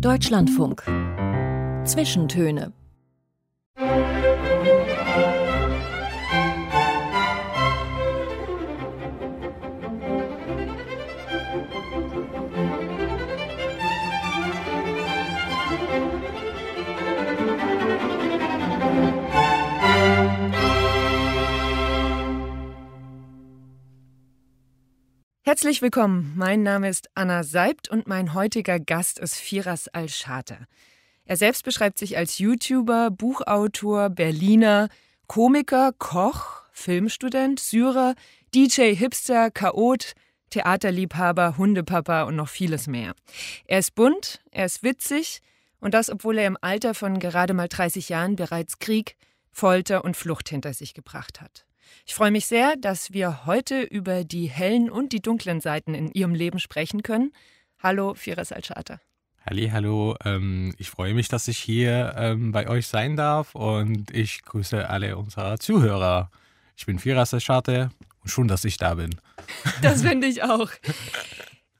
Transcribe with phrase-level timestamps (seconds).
[0.00, 0.82] Deutschlandfunk.
[1.84, 2.72] Zwischentöne.
[25.52, 26.32] Herzlich willkommen.
[26.34, 30.66] Mein Name ist Anna Seibt und mein heutiger Gast ist Firas Al-Shater.
[31.26, 34.88] Er selbst beschreibt sich als YouTuber, Buchautor, Berliner,
[35.26, 38.14] Komiker, Koch, Filmstudent, Syrer,
[38.54, 40.14] DJ, Hipster, Chaot,
[40.48, 43.12] Theaterliebhaber, Hundepapa und noch vieles mehr.
[43.66, 45.42] Er ist bunt, er ist witzig
[45.80, 49.16] und das, obwohl er im Alter von gerade mal 30 Jahren bereits Krieg,
[49.50, 51.66] Folter und Flucht hinter sich gebracht hat.
[52.06, 56.10] Ich freue mich sehr, dass wir heute über die hellen und die dunklen Seiten in
[56.12, 57.32] Ihrem Leben sprechen können.
[57.78, 59.00] Hallo, Firas Al-Shater.
[59.44, 60.16] Halli, hallo.
[60.24, 64.88] Ähm, ich freue mich, dass ich hier ähm, bei euch sein darf und ich grüße
[64.88, 66.30] alle unserer Zuhörer.
[66.76, 67.90] Ich bin Firas Al-Shater
[68.22, 69.10] und schön, dass ich da bin.
[69.82, 70.70] Das finde ich auch.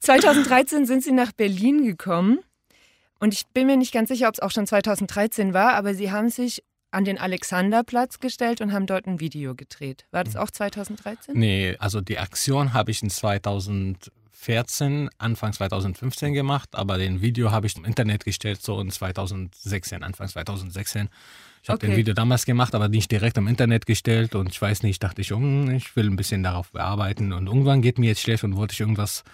[0.01, 2.41] 2013 sind Sie nach Berlin gekommen
[3.20, 6.11] und ich bin mir nicht ganz sicher, ob es auch schon 2013 war, aber Sie
[6.11, 10.05] haben sich an den Alexanderplatz gestellt und haben dort ein Video gedreht.
[10.11, 11.37] War das auch 2013?
[11.37, 17.67] Nee, also die Aktion habe ich in 2014, Anfang 2015 gemacht, aber den Video habe
[17.67, 21.09] ich im Internet gestellt, so in 2016, Anfang 2016.
[21.63, 21.87] Ich habe okay.
[21.89, 25.23] den Video damals gemacht, aber nicht direkt im Internet gestellt und ich weiß nicht, dachte
[25.23, 28.57] ich, oh, ich will ein bisschen darauf bearbeiten und irgendwann geht mir jetzt schlecht und
[28.57, 29.25] wollte ich irgendwas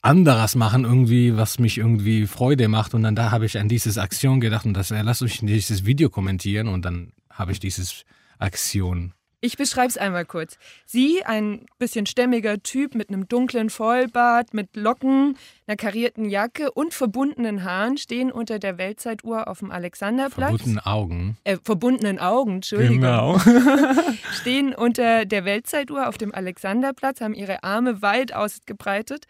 [0.00, 2.94] anderes machen, irgendwie, was mich irgendwie Freude macht.
[2.94, 6.08] Und dann da habe ich an dieses Aktion gedacht und das, lass uns dieses Video
[6.10, 8.04] kommentieren und dann habe ich dieses
[8.38, 9.12] Aktion.
[9.40, 10.58] Ich beschreibe es einmal kurz.
[10.84, 15.36] Sie, ein bisschen stämmiger Typ mit einem dunklen Vollbart, mit Locken,
[15.68, 20.48] einer karierten Jacke und verbundenen Haaren, stehen unter der Weltzeituhr auf dem Alexanderplatz.
[20.48, 21.36] Verbundenen Augen.
[21.44, 22.96] Äh, verbundenen Augen, Entschuldigung.
[22.96, 23.38] Genau.
[24.32, 29.26] stehen unter der Weltzeituhr auf dem Alexanderplatz, haben ihre Arme weit ausgebreitet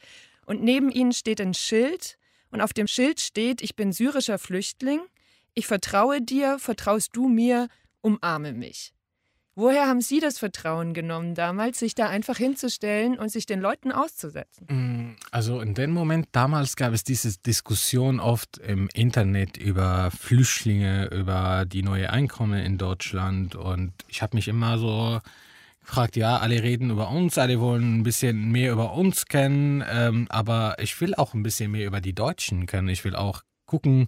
[0.49, 2.17] und neben ihnen steht ein Schild
[2.51, 5.01] und auf dem Schild steht, ich bin syrischer Flüchtling,
[5.53, 7.69] ich vertraue dir, vertraust du mir,
[8.01, 8.95] umarme mich.
[9.55, 13.93] Woher haben Sie das Vertrauen genommen damals, sich da einfach hinzustellen und sich den Leuten
[13.93, 14.67] auszusetzen?
[14.71, 21.09] Mm, also in dem Moment damals gab es diese Diskussion oft im Internet über Flüchtlinge,
[21.09, 25.21] über die neue Einkommen in Deutschland und ich habe mich immer so
[25.89, 30.27] fragt, ja, alle reden über uns, alle wollen ein bisschen mehr über uns kennen, ähm,
[30.29, 32.89] aber ich will auch ein bisschen mehr über die Deutschen kennen.
[32.89, 34.07] Ich will auch gucken,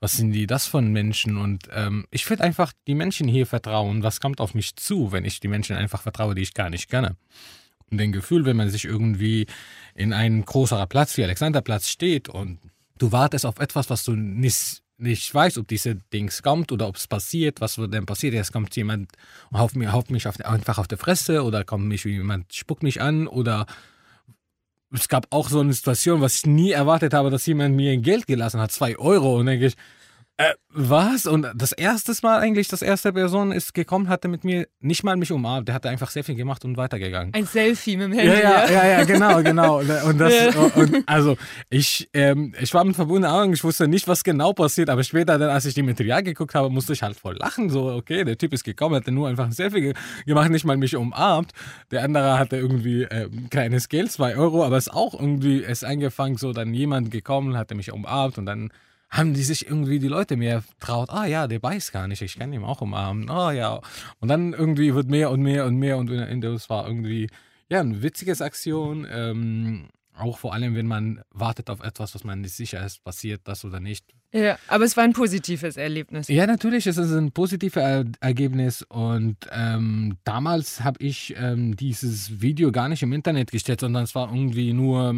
[0.00, 4.02] was sind die das von Menschen und ähm, ich will einfach die Menschen hier vertrauen.
[4.02, 6.90] Was kommt auf mich zu, wenn ich die Menschen einfach vertraue, die ich gar nicht
[6.90, 7.16] kenne?
[7.90, 9.46] Und den Gefühl, wenn man sich irgendwie
[9.94, 12.58] in einem größeren Platz wie Alexanderplatz steht und
[12.98, 16.96] du wartest auf etwas, was du nicht nicht weiß, ob diese Dings kommt oder ob
[16.96, 18.34] es passiert, was wird denn passiert.
[18.34, 19.10] Jetzt kommt jemand
[19.50, 22.82] und haut, mir, haut mich auf, einfach auf der Fresse oder kommt mich jemand, spuckt
[22.82, 23.66] mich an oder
[24.92, 28.26] es gab auch so eine Situation, was ich nie erwartet habe, dass jemand mir Geld
[28.26, 29.76] gelassen hat, zwei Euro und denke ich,
[30.40, 31.26] äh, was?
[31.26, 35.14] Und das erste Mal eigentlich, das erste Person ist gekommen, hatte mit mir nicht mal
[35.16, 35.68] mich umarmt.
[35.68, 37.34] Der hatte einfach sehr viel gemacht und weitergegangen.
[37.34, 38.40] Ein Selfie mit dem Handy.
[38.40, 39.80] Ja, ja, ja, ja genau, genau.
[39.80, 40.50] Und das, ja.
[40.76, 41.36] und also
[41.68, 45.38] ich, ähm, ich war mit verbundenen Augen, ich wusste nicht, was genau passiert, aber später
[45.38, 47.68] dann, als ich die Material geguckt habe, musste ich halt voll lachen.
[47.68, 49.92] So, okay, der Typ ist gekommen, hatte nur einfach ein Selfie
[50.24, 51.52] gemacht, nicht mal mich umarmt.
[51.90, 55.84] Der andere hatte irgendwie äh, kleines Geld, zwei Euro, aber es ist auch irgendwie es
[55.84, 58.70] eingefangen, so dann jemand gekommen, hatte mich umarmt und dann
[59.10, 62.38] haben die sich irgendwie die Leute mehr traut, ah ja, der weiß gar nicht, ich
[62.38, 63.80] kann ihn auch umarmen, ah ja.
[64.20, 67.28] Und dann irgendwie wird mehr und mehr und mehr und es war irgendwie,
[67.68, 69.06] ja, eine witzige Aktion.
[69.10, 73.42] Ähm, auch vor allem, wenn man wartet auf etwas, was man nicht sicher ist, passiert
[73.44, 74.04] das oder nicht.
[74.32, 76.28] Ja, aber es war ein positives Erlebnis.
[76.28, 78.82] Ja, natürlich ist es ein positives er Ergebnis.
[78.82, 84.14] Und ähm, damals habe ich ähm, dieses Video gar nicht im Internet gestellt, sondern es
[84.14, 85.14] war irgendwie nur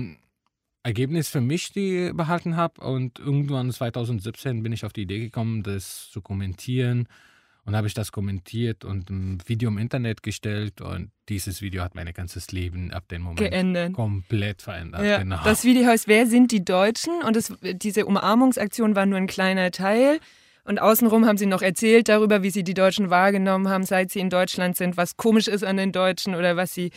[0.83, 2.81] Ergebnis für mich die behalten habe.
[2.81, 7.09] Und irgendwann 2017 bin ich auf die Idee gekommen, das zu kommentieren.
[7.65, 10.81] Und habe ich das kommentiert und ein Video im Internet gestellt.
[10.81, 13.93] Und dieses Video hat mein ganzes Leben ab dem Moment Geändert.
[13.93, 15.05] komplett verändert.
[15.05, 15.41] Ja, genau.
[15.45, 17.23] Das Video heißt Wer sind die Deutschen?
[17.23, 20.19] Und das, diese Umarmungsaktion war nur ein kleiner Teil.
[20.65, 24.21] Und außenrum haben sie noch erzählt darüber, wie sie die Deutschen wahrgenommen haben, seit sie
[24.21, 26.91] in Deutschland sind, was komisch ist an den Deutschen oder was sie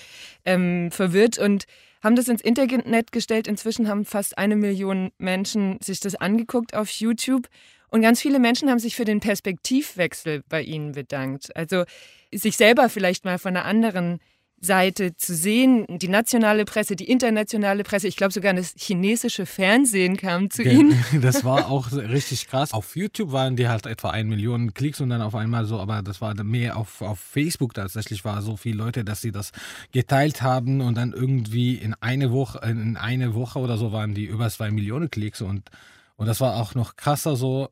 [0.45, 1.37] ähm, verwirrt.
[1.37, 1.65] Und
[2.05, 3.47] haben das ins Internet gestellt.
[3.47, 7.47] Inzwischen haben fast eine Million Menschen sich das angeguckt auf YouTube.
[7.89, 11.55] Und ganz viele Menschen haben sich für den Perspektivwechsel bei Ihnen bedankt.
[11.55, 11.83] Also
[12.31, 14.19] sich selber vielleicht mal von einer anderen
[14.59, 15.85] Seite zu sehen.
[15.89, 21.03] Die nationale Presse, die internationale Presse, ich glaube sogar das chinesische Fernsehen kam zu ihnen.
[21.21, 22.73] Das war auch richtig krass.
[22.73, 26.01] Auf YouTube waren die halt etwa ein Million Klicks und dann auf einmal so, aber
[26.01, 29.51] das war mehr auf, auf Facebook tatsächlich war so viele Leute, dass sie das
[29.91, 34.25] geteilt haben und dann irgendwie in eine Woche, in eine Woche oder so waren die
[34.25, 35.69] über zwei Millionen Klicks und,
[36.15, 37.69] und das war auch noch krasser so.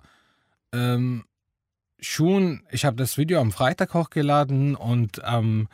[0.71, 1.24] Ähm,
[2.00, 5.68] schon, ich habe das Video am Freitag hochgeladen und ähm,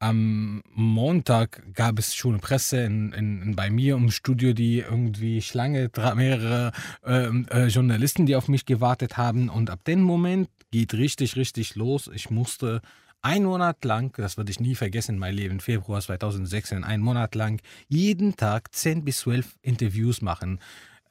[0.00, 5.90] am Montag gab es schon Presse in, in, bei mir im Studio, die irgendwie Schlange,
[6.16, 6.72] mehrere
[7.04, 9.50] ähm, äh, Journalisten, die auf mich gewartet haben.
[9.50, 12.10] Und ab dem Moment geht richtig, richtig los.
[12.12, 12.80] Ich musste
[13.20, 17.34] ein Monat lang, das werde ich nie vergessen in meinem Leben, Februar 2016, ein Monat
[17.34, 20.60] lang jeden Tag 10 bis 12 Interviews machen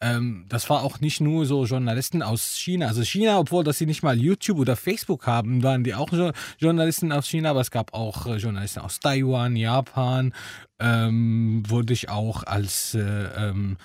[0.01, 2.87] ähm, das war auch nicht nur so Journalisten aus China.
[2.87, 6.09] Also China, obwohl dass sie nicht mal YouTube oder Facebook haben, waren die auch
[6.57, 10.33] Journalisten aus China, aber es gab auch äh, Journalisten aus Taiwan, Japan.
[10.79, 13.77] Ähm, wurde ich auch als äh, ähm,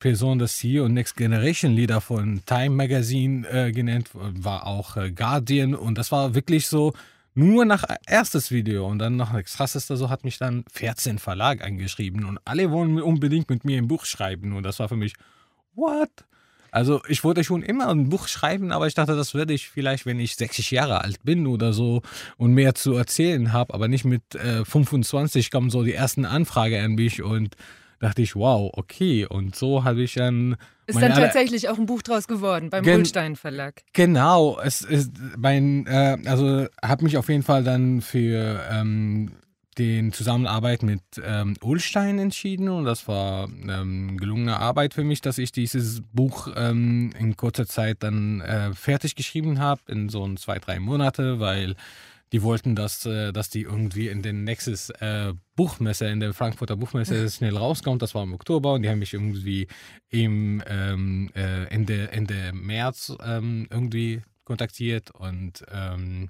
[0.00, 5.12] Person des CEO und Next Generation Leader von Time Magazine äh, genannt, war auch äh,
[5.12, 6.94] Guardian und das war wirklich so
[7.34, 11.62] nur nach erstes Video und dann noch das krasseste so hat mich dann 14 Verlag
[11.62, 15.14] angeschrieben und alle wollen unbedingt mit mir ein Buch schreiben und das war für mich
[15.80, 16.10] what?
[16.70, 20.06] Also ich wollte schon immer ein Buch schreiben, aber ich dachte, das werde ich vielleicht,
[20.06, 22.02] wenn ich 60 Jahre alt bin oder so
[22.36, 26.84] und mehr zu erzählen habe, aber nicht mit äh, 25 kommen so die ersten Anfragen
[26.84, 27.56] an mich und
[27.98, 29.26] dachte ich, wow, okay.
[29.26, 30.56] Und so habe ich dann.
[30.86, 33.82] Ist dann tatsächlich auch ein Buch draus geworden beim Holstein Verlag.
[33.92, 39.30] Genau, es ist mein, äh, also habe mich auf jeden Fall dann für ähm,
[39.80, 45.38] den Zusammenarbeit mit ähm, Ulstein entschieden und das war ähm, gelungene Arbeit für mich, dass
[45.38, 50.58] ich dieses Buch ähm, in kurzer Zeit dann äh, fertig geschrieben habe, in so zwei,
[50.58, 51.76] drei Monate, weil
[52.32, 56.76] die wollten, dass, äh, dass die irgendwie in den Nexus äh, Buchmesse, in der Frankfurter
[56.76, 58.02] Buchmesse schnell rauskommt.
[58.02, 59.66] Das war im Oktober und die haben mich irgendwie
[60.10, 66.28] im ähm, äh, Ende, Ende März ähm, irgendwie kontaktiert und ähm,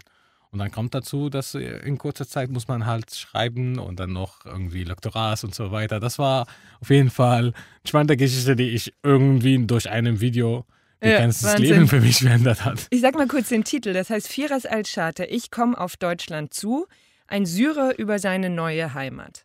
[0.52, 4.44] und dann kommt dazu, dass in kurzer Zeit muss man halt schreiben und dann noch
[4.44, 6.00] irgendwie Lektorat und so weiter.
[6.00, 6.46] Das war
[6.80, 7.54] auf jeden Fall eine
[7.86, 10.64] spannende Geschichte, die ich irgendwie durch einem Video
[11.02, 11.66] ihr ja, ganzes Wahnsinn.
[11.66, 12.86] Leben für mich verändert hat.
[12.90, 13.92] Ich sag mal kurz den Titel.
[13.92, 16.86] Das heißt Firas al-Shater, ich komme auf Deutschland zu.
[17.28, 19.44] Ein Syrer über seine neue Heimat.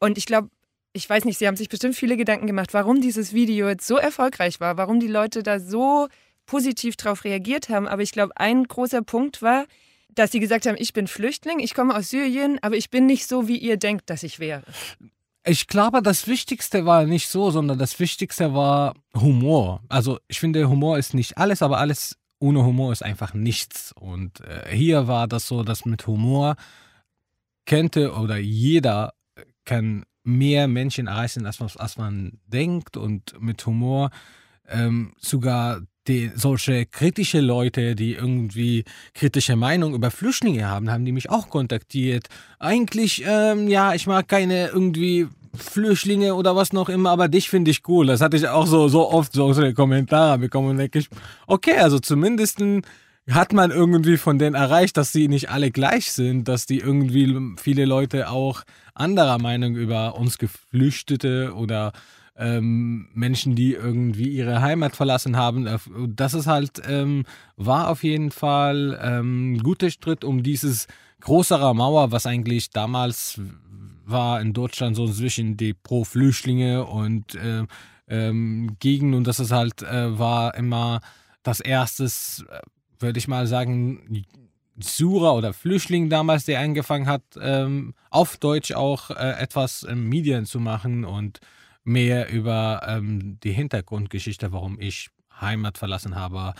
[0.00, 0.50] Und ich glaube,
[0.92, 3.96] ich weiß nicht, Sie haben sich bestimmt viele Gedanken gemacht, warum dieses Video jetzt so
[3.96, 6.08] erfolgreich war, warum die Leute da so
[6.46, 7.86] positiv drauf reagiert haben.
[7.86, 9.66] Aber ich glaube, ein großer Punkt war,
[10.14, 13.26] dass sie gesagt haben, ich bin Flüchtling, ich komme aus Syrien, aber ich bin nicht
[13.26, 14.62] so, wie ihr denkt, dass ich wäre.
[15.46, 19.82] Ich glaube, das Wichtigste war nicht so, sondern das Wichtigste war Humor.
[19.88, 23.92] Also ich finde, Humor ist nicht alles, aber alles ohne Humor ist einfach nichts.
[23.92, 26.56] Und äh, hier war das so, dass mit Humor
[27.66, 29.12] könnte oder jeder
[29.64, 32.96] kann mehr Menschen erreichen, als, als man denkt.
[32.96, 34.10] Und mit Humor
[34.66, 38.84] ähm, sogar die, solche kritische Leute, die irgendwie
[39.14, 42.28] kritische Meinung über Flüchtlinge haben, haben die mich auch kontaktiert.
[42.58, 47.70] Eigentlich, ähm, ja, ich mag keine irgendwie Flüchtlinge oder was noch immer, aber dich finde
[47.70, 48.06] ich cool.
[48.06, 51.08] Das hatte ich auch so, so oft so, so Kommentare bekommen und denke ich,
[51.46, 52.62] okay, also zumindest
[53.30, 57.56] hat man irgendwie von denen erreicht, dass sie nicht alle gleich sind, dass die irgendwie
[57.56, 58.62] viele Leute auch
[58.94, 61.92] anderer Meinung über uns Geflüchtete oder
[62.36, 65.66] ähm, Menschen, die irgendwie ihre Heimat verlassen haben.
[65.66, 65.78] Äh,
[66.08, 67.24] das ist halt, ähm,
[67.56, 70.86] war auf jeden Fall ähm, guter Schritt um dieses
[71.20, 73.40] größere Mauer, was eigentlich damals
[74.04, 77.64] war in Deutschland so zwischen die Pro-Flüchtlinge und äh,
[78.08, 81.00] ähm, gegen und das ist halt äh, war immer
[81.42, 82.10] das erste,
[82.98, 84.24] würde ich mal sagen,
[84.78, 90.46] Sura oder Flüchtling damals, der angefangen hat, ähm, auf Deutsch auch äh, etwas in Medien
[90.46, 91.40] zu machen und
[91.84, 95.10] mehr über ähm, die Hintergrundgeschichte, warum ich
[95.40, 96.54] Heimat verlassen habe,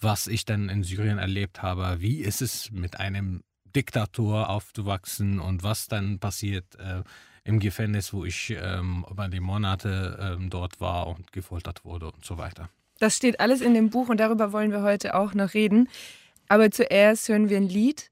[0.00, 3.42] was ich dann in Syrien erlebt habe, wie ist es mit einem
[3.76, 7.02] Diktator aufzuwachsen und was dann passiert äh,
[7.44, 12.24] im Gefängnis, wo ich ähm, über die Monate ähm, dort war und gefoltert wurde und
[12.24, 12.68] so weiter.
[12.98, 15.88] Das steht alles in dem Buch und darüber wollen wir heute auch noch reden.
[16.48, 18.11] Aber zuerst hören wir ein Lied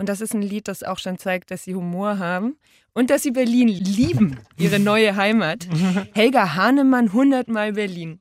[0.00, 2.56] und das ist ein Lied, das auch schon zeigt, dass sie Humor haben
[2.94, 5.68] und dass sie Berlin lieben, ihre neue Heimat.
[6.14, 8.18] Helga Hahnemann, 100 Mal Berlin.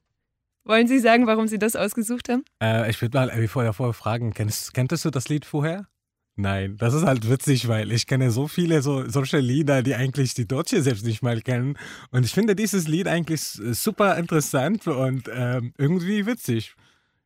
[0.65, 2.43] Wollen Sie sagen, warum Sie das ausgesucht haben?
[2.62, 5.88] Äh, ich würde mal wie vorher, vorher fragen, kennst, kenntest du das Lied vorher?
[6.36, 10.33] Nein, das ist halt witzig, weil ich kenne so viele so, solche Lieder, die eigentlich
[10.33, 11.77] die Deutsche selbst nicht mal kennen.
[12.12, 16.75] Und ich finde dieses Lied eigentlich super interessant und äh, irgendwie witzig.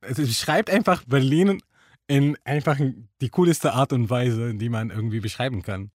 [0.01, 1.59] Es schreibt einfach Berlin
[2.07, 2.77] in einfach
[3.21, 5.91] die coolste Art und Weise, die man irgendwie beschreiben kann.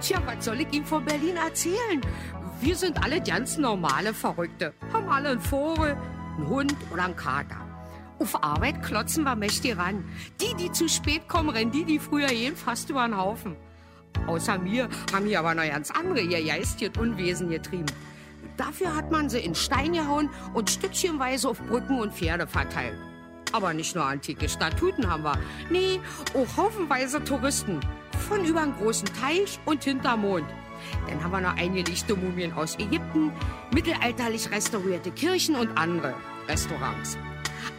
[0.00, 2.00] Tja, was soll ich ihm von Berlin erzählen?
[2.60, 4.74] Wir sind alle ganz normale Verrückte.
[4.92, 5.96] Haben alle einen Vogel,
[6.36, 7.56] einen Hund oder einen Kater.
[8.18, 10.04] Auf Arbeit klotzen wir mächtig ran.
[10.40, 13.56] Die, die zu spät kommen, rennen die, die früher gehen, fast über den Haufen.
[14.26, 17.86] Außer mir haben hier aber noch ganz andere ihr geistet Unwesen getrieben.
[18.56, 22.98] Dafür hat man sie in Stein gehauen und stückchenweise auf Brücken und Pferde verteilt.
[23.52, 25.38] Aber nicht nur antike Statuten haben wir.
[25.70, 26.00] Nee,
[26.34, 27.80] auch haufenweise Touristen.
[28.28, 30.46] Von über einen großen Teich und hinter Mond.
[31.08, 33.32] Dann haben wir noch eingelegte Mumien aus Ägypten,
[33.72, 36.14] mittelalterlich restaurierte Kirchen und andere
[36.48, 37.16] Restaurants.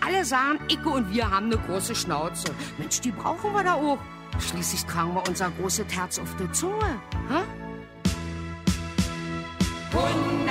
[0.06, 2.54] Alle sagen, Icke und wir haben eine große Schnauze.
[2.78, 3.98] Mensch, die brauchen wir da auch.
[4.40, 7.00] Schließlich tragen wir unser großes Herz auf der Zunge.
[7.30, 7.44] Hä?
[9.94, 10.45] Hundertmal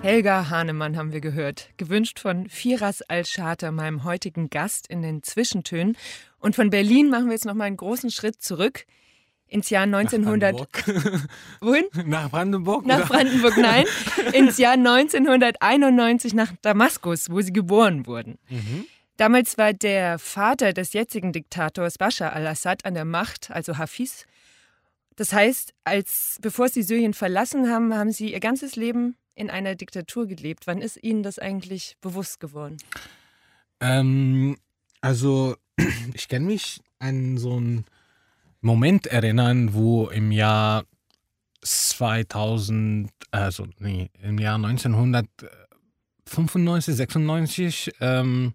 [0.00, 5.96] Helga Hahnemann haben wir gehört, gewünscht von Firas Al-Shater, meinem heutigen Gast in den Zwischentönen.
[6.38, 8.86] Und von Berlin machen wir jetzt noch mal einen großen Schritt zurück
[9.48, 10.56] ins Jahr 1900.
[10.56, 10.66] Nach
[11.60, 11.86] Wohin?
[12.06, 12.86] Nach Brandenburg?
[12.86, 13.06] Nach oder?
[13.06, 13.86] Brandenburg, nein.
[14.32, 18.38] ins Jahr 1991 nach Damaskus, wo sie geboren wurden.
[18.48, 18.84] Mhm.
[19.16, 24.26] Damals war der Vater des jetzigen Diktators Bashar al-Assad an der Macht, also Hafiz.
[25.16, 29.74] Das heißt, als bevor sie Syrien verlassen haben, haben sie ihr ganzes Leben in einer
[29.76, 30.66] Diktatur gelebt.
[30.66, 32.76] Wann ist Ihnen das eigentlich bewusst geworden?
[33.80, 34.58] Ähm,
[35.00, 35.56] also,
[36.14, 37.86] ich kann mich an so einen
[38.60, 40.82] Moment erinnern, wo im Jahr
[41.62, 48.54] 2000, also nee, im Jahr 1995, 96, ähm,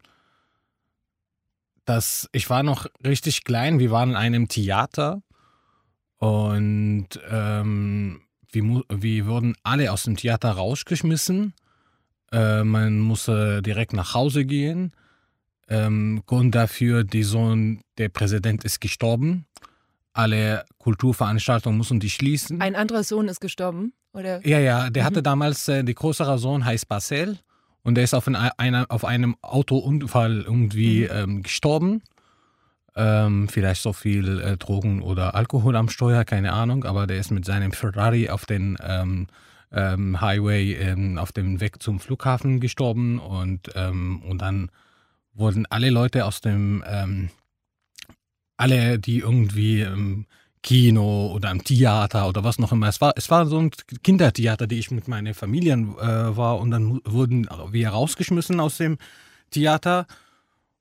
[1.86, 5.22] dass ich war noch richtig klein, wir waren in einem Theater
[6.18, 8.23] und ähm,
[8.54, 11.54] wir, wir wurden alle aus dem Theater rausgeschmissen.
[12.32, 14.92] Äh, man musste direkt nach Hause gehen.
[15.70, 19.46] Ähm, Grund dafür, die Sohn, der Präsident ist gestorben.
[20.14, 22.62] Alle Kulturveranstaltungen mussten die schließen.
[22.62, 24.46] Ein anderer Sohn ist gestorben, oder?
[24.46, 25.08] ja, ja, der Mhm.
[25.08, 27.40] hatte damals, äh, der größere Sohn heißt Marcel
[27.84, 31.10] und der ist auf, ein, einer, auf einem Autounfall irgendwie Mhm.
[31.12, 32.02] ähm, gestorben.
[32.96, 37.32] Ähm, vielleicht so viel äh, Drogen oder Alkohol am Steuer, keine Ahnung, aber der ist
[37.32, 39.28] mit seinem Ferrari auf den ähm,
[39.72, 44.70] ähm, Highway ähm, auf dem Weg zum Flughafen gestorben und, ähm, und dann
[45.34, 47.30] wurden alle Leute aus dem, ähm,
[48.58, 50.28] alle, die irgendwie im
[50.62, 53.72] Kino oder im Theater oder was noch immer, es war, es war so ein
[54.04, 58.98] Kindertheater, die ich mit meiner Familie äh, war und dann wurden wir rausgeschmissen aus dem
[59.52, 60.08] Theater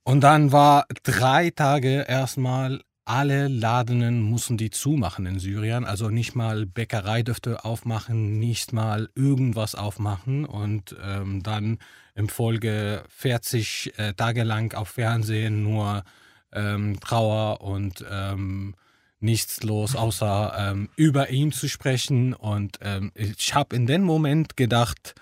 [0.05, 5.85] und dann war drei Tage erstmal alle Ladenen mussten die zumachen in Syrien.
[5.85, 10.45] Also nicht mal Bäckerei dürfte aufmachen, nicht mal irgendwas aufmachen.
[10.45, 11.79] Und ähm, dann
[12.15, 16.05] im Folge 40 äh, Tage lang auf Fernsehen nur
[16.53, 18.75] ähm, Trauer und ähm,
[19.19, 22.35] nichts los, außer ähm, über ihn zu sprechen.
[22.35, 25.15] Und ähm, ich habe in dem Moment gedacht,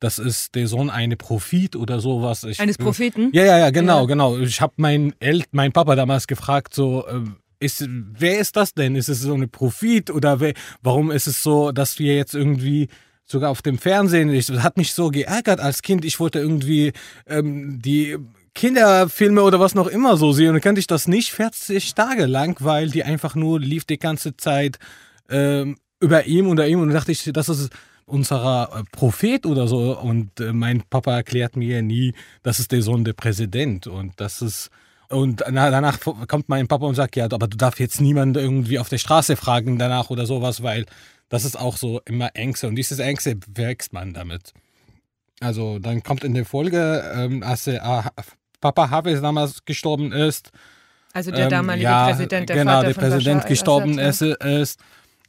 [0.00, 2.44] das ist der Sohn eine Prophet oder sowas.
[2.44, 3.30] Ich, Eines Propheten?
[3.32, 4.06] ja, ja, ja, genau, Ja.
[4.06, 4.38] genau.
[4.38, 8.96] Ich habe mein, El mein Papa damals gefragt, so, ähm, ist, wer ist das denn?
[8.96, 12.88] Ist es so eine Prophet oder wer, warum ist es so, dass wir jetzt irgendwie
[13.26, 16.92] sogar auf dem Fernsehen, ich, das hat mich so geärgert als Kind, ich wollte irgendwie
[17.26, 18.16] ähm, die
[18.54, 22.26] Kinderfilme oder was noch immer so sehen und dann kannte ich das nicht 40 Tage
[22.26, 24.78] lang, weil die einfach nur lief die ganze Zeit
[25.28, 27.70] ähm, über ihm oder ihm und dachte ich, das ist
[28.10, 32.82] unserer äh, Prophet oder so und äh, mein Papa erklärt mir nie, das ist der
[32.82, 34.70] Sohn der Präsident und das ist
[35.08, 35.98] und na, danach
[36.28, 39.34] kommt mein Papa und sagt, ja, aber du darfst jetzt niemanden irgendwie auf der Straße
[39.34, 40.86] fragen danach oder sowas, weil
[41.28, 44.52] das ist auch so immer Ängste und dieses Ängste wächst man damit.
[45.40, 47.82] Also dann kommt in der Folge, ähm, als der,
[48.16, 48.22] äh,
[48.60, 50.50] Papa Hafiz damals gestorben ist,
[51.12, 54.22] Also der ähm, damalige ja, Präsident, der genau, Vater der Präsident Bashar gestorben ist.
[54.22, 54.80] ist.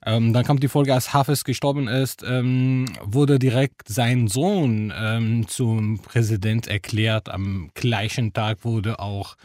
[0.05, 5.47] Ähm, dann kommt die Folge, als Hafiz gestorben ist, ähm, wurde direkt sein Sohn ähm,
[5.47, 7.29] zum Präsident erklärt.
[7.29, 9.35] Am gleichen Tag wurde auch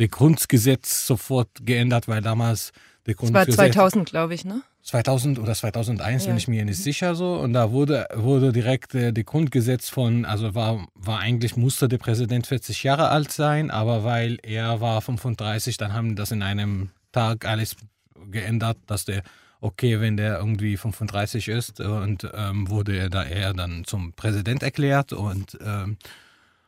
[0.00, 2.72] der Grundgesetz sofort geändert, weil damals
[3.06, 4.62] der Das war Grundgesetz 2000, glaube ich, ne?
[4.82, 6.28] 2000 oder 2001, Ja.
[6.30, 7.34] bin ich mir nicht sicher so.
[7.34, 11.98] Und da wurde, wurde direkt äh, die Grundgesetz von, also war, war eigentlich, musste der
[11.98, 16.90] Präsident 40 Jahre alt sein, aber weil er war 35, dann haben das in einem
[17.12, 17.76] Tag alles
[18.30, 19.22] geändert, dass der,
[19.60, 24.62] okay, wenn der irgendwie 35 ist und ähm, wurde er da eher dann zum Präsident
[24.62, 25.96] erklärt und, ähm,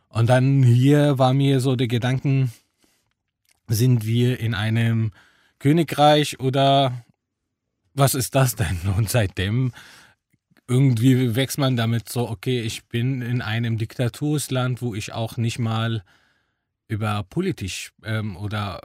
[0.09, 2.53] und dann hier war mir so der Gedanken,
[3.69, 5.13] sind wir in einem
[5.59, 7.05] Königreich oder
[7.95, 8.79] was ist das denn?
[8.97, 9.73] Und seitdem
[10.69, 15.59] irgendwie wächst man damit so, okay, ich bin in einem Diktatursland, wo ich auch nicht
[15.59, 16.03] mal
[16.89, 18.81] über politisch ähm, oder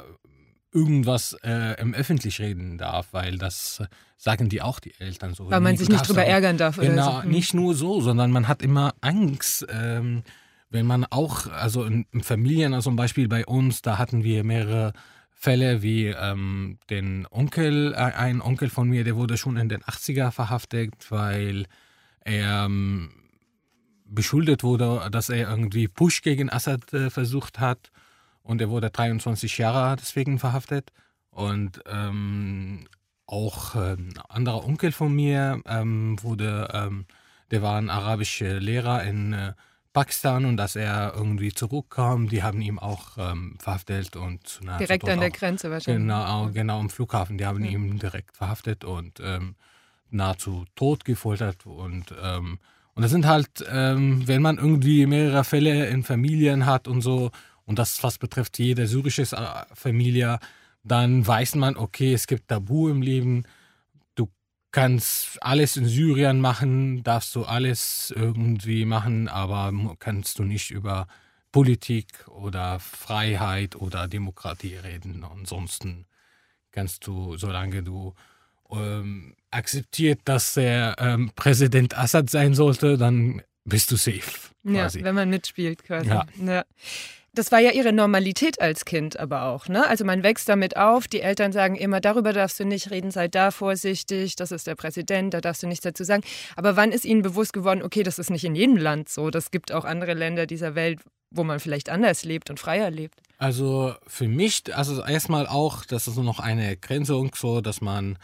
[0.71, 3.81] irgendwas äh, im Öffentlich reden darf, weil das
[4.17, 5.49] sagen die auch die Eltern so.
[5.49, 6.77] Weil man sich nicht drüber ärgern darf.
[6.77, 7.29] Genau, oder so.
[7.29, 10.23] nicht nur so, sondern man hat immer Angst, ähm,
[10.69, 14.43] wenn man auch, also in, in Familien, also zum Beispiel bei uns, da hatten wir
[14.43, 14.93] mehrere
[15.31, 19.83] Fälle wie ähm, den Onkel, äh, ein Onkel von mir, der wurde schon in den
[19.83, 21.67] 80er verhaftet, weil
[22.21, 23.11] er ähm,
[24.05, 27.91] beschuldet wurde, dass er irgendwie Push gegen Assad äh, versucht hat
[28.47, 30.91] und er wurde 23 Jahre deswegen verhaftet.
[31.29, 32.87] Und ähm,
[33.25, 37.05] auch äh, ein anderer Onkel von mir ähm, wurde, ähm,
[37.51, 39.53] der war ein arabischer Lehrer in äh,
[39.91, 45.09] Pakistan und dass er irgendwie zurückkam, die haben ihn auch ähm, verhaftet und na, Direkt
[45.09, 46.03] an der Grenze wahrscheinlich.
[46.03, 47.37] Genau, genau am Flughafen.
[47.37, 47.71] Die haben ja.
[47.71, 49.55] ihn direkt verhaftet und ähm,
[50.09, 51.65] nahezu tot gefoltert.
[51.65, 57.01] Und, und das sind halt, ähm, wenn man irgendwie mehrere Fälle in Familien hat und
[57.01, 57.31] so,
[57.67, 59.25] und das fast betrifft jede syrische
[59.75, 60.39] Familie,
[60.83, 63.45] dann weiß man, okay, es gibt Tabu im Leben
[64.77, 71.07] kannst alles in Syrien machen, darfst du alles irgendwie machen, aber kannst du nicht über
[71.51, 75.23] Politik oder Freiheit oder Demokratie reden.
[75.23, 76.05] Ansonsten
[76.71, 78.13] kannst du, solange du
[78.69, 84.51] ähm, akzeptiert, dass der ähm, Präsident Assad sein sollte, dann bist du safe.
[84.63, 84.99] Quasi.
[84.99, 86.09] Ja, wenn man mitspielt quasi.
[86.09, 86.27] Ja.
[86.45, 86.65] ja.
[87.37, 89.67] Das war ja ihre Normalität als Kind aber auch.
[89.67, 89.87] Ne?
[89.87, 93.27] Also man wächst damit auf, die Eltern sagen immer, darüber darfst du nicht reden, sei
[93.27, 96.23] da vorsichtig, das ist der Präsident, da darfst du nichts dazu sagen.
[96.55, 99.51] Aber wann ist ihnen bewusst geworden, okay, das ist nicht in jedem Land so, das
[99.51, 103.19] gibt auch andere Länder dieser Welt, wo man vielleicht anders lebt und freier lebt?
[103.37, 108.17] Also für mich, also erstmal auch, das ist noch eine Grenze so, dass man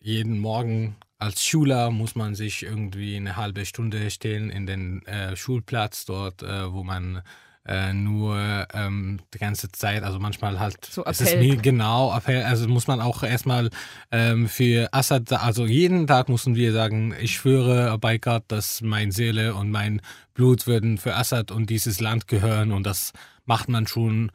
[0.00, 5.36] jeden Morgen als Schüler muss man sich irgendwie eine halbe Stunde stellen in den äh,
[5.36, 7.22] Schulplatz dort, äh, wo man
[7.66, 12.42] äh, nur ähm, die ganze Zeit, also manchmal halt, so es ist mir genau, Appell,
[12.42, 13.70] also muss man auch erstmal
[14.10, 19.10] ähm, für Assad, also jeden Tag müssen wir sagen, ich schwöre bei Gott, dass mein
[19.10, 20.00] Seele und mein
[20.34, 23.12] Blut würden für Assad und dieses Land gehören und das
[23.44, 24.32] macht man schon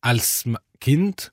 [0.00, 0.48] als
[0.80, 1.32] Kind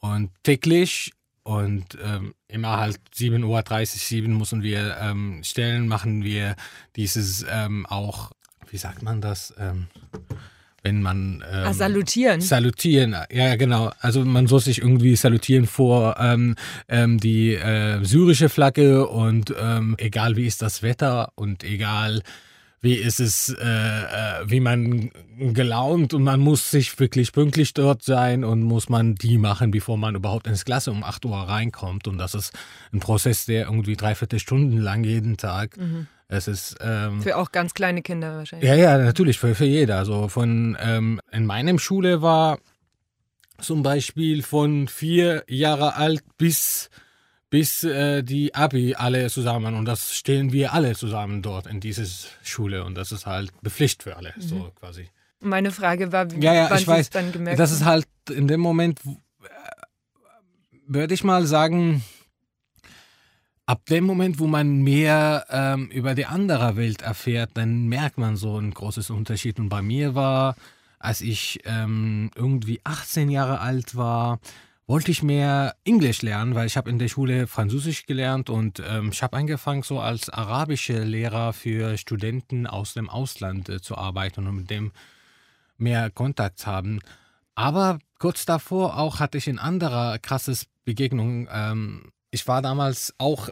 [0.00, 1.12] und täglich
[1.42, 6.56] und ähm, immer halt 7.30 Uhr, 7 müssen wir ähm, stellen, machen wir
[6.96, 8.32] dieses ähm, auch,
[8.68, 9.54] wie sagt man das?
[10.82, 12.40] Wenn man ähm, ah, salutieren.
[12.40, 13.92] Salutieren, ja genau.
[14.00, 16.54] Also man soll sich irgendwie salutieren vor ähm,
[16.88, 22.22] ähm, die äh, syrische Flagge und ähm, egal wie ist das Wetter und egal
[22.82, 28.02] wie ist es, äh, äh, wie man gelaunt und man muss sich wirklich pünktlich dort
[28.02, 32.08] sein und muss man die machen, bevor man überhaupt ins Klasse um 8 Uhr reinkommt.
[32.08, 32.52] Und das ist
[32.92, 35.76] ein Prozess, der irgendwie dreiviertel Stunden lang jeden Tag.
[35.76, 36.06] Mhm.
[36.30, 38.68] Es ist ähm, für auch ganz kleine Kinder wahrscheinlich.
[38.68, 39.98] Ja, ja, natürlich für, für jeder.
[39.98, 42.58] Also von ähm, in meinem Schule war
[43.60, 46.88] zum Beispiel von vier Jahre alt bis
[47.50, 52.06] bis äh, die Abi alle zusammen und das stehen wir alle zusammen dort in dieser
[52.44, 54.40] Schule und das ist halt bepflichtet für alle, mhm.
[54.40, 55.08] so quasi.
[55.40, 58.46] Meine Frage war, wie ja, ja, wann ich weiß, dann gemerkt Das ist halt in
[58.46, 59.48] dem Moment, äh,
[60.86, 62.04] würde ich mal sagen,
[63.70, 68.34] ab dem Moment, wo man mehr ähm, über die andere Welt erfährt, dann merkt man
[68.34, 69.60] so ein großes Unterschied.
[69.60, 70.56] Und bei mir war,
[70.98, 74.40] als ich ähm, irgendwie 18 Jahre alt war,
[74.88, 79.10] wollte ich mehr Englisch lernen, weil ich habe in der Schule Französisch gelernt und ähm,
[79.12, 84.48] ich habe angefangen, so als arabische Lehrer für Studenten aus dem Ausland äh, zu arbeiten
[84.48, 84.90] und mit dem
[85.76, 86.98] mehr Kontakt haben.
[87.54, 91.46] Aber kurz davor auch hatte ich eine andere krasses Begegnung.
[91.52, 93.48] Ähm, ich war damals auch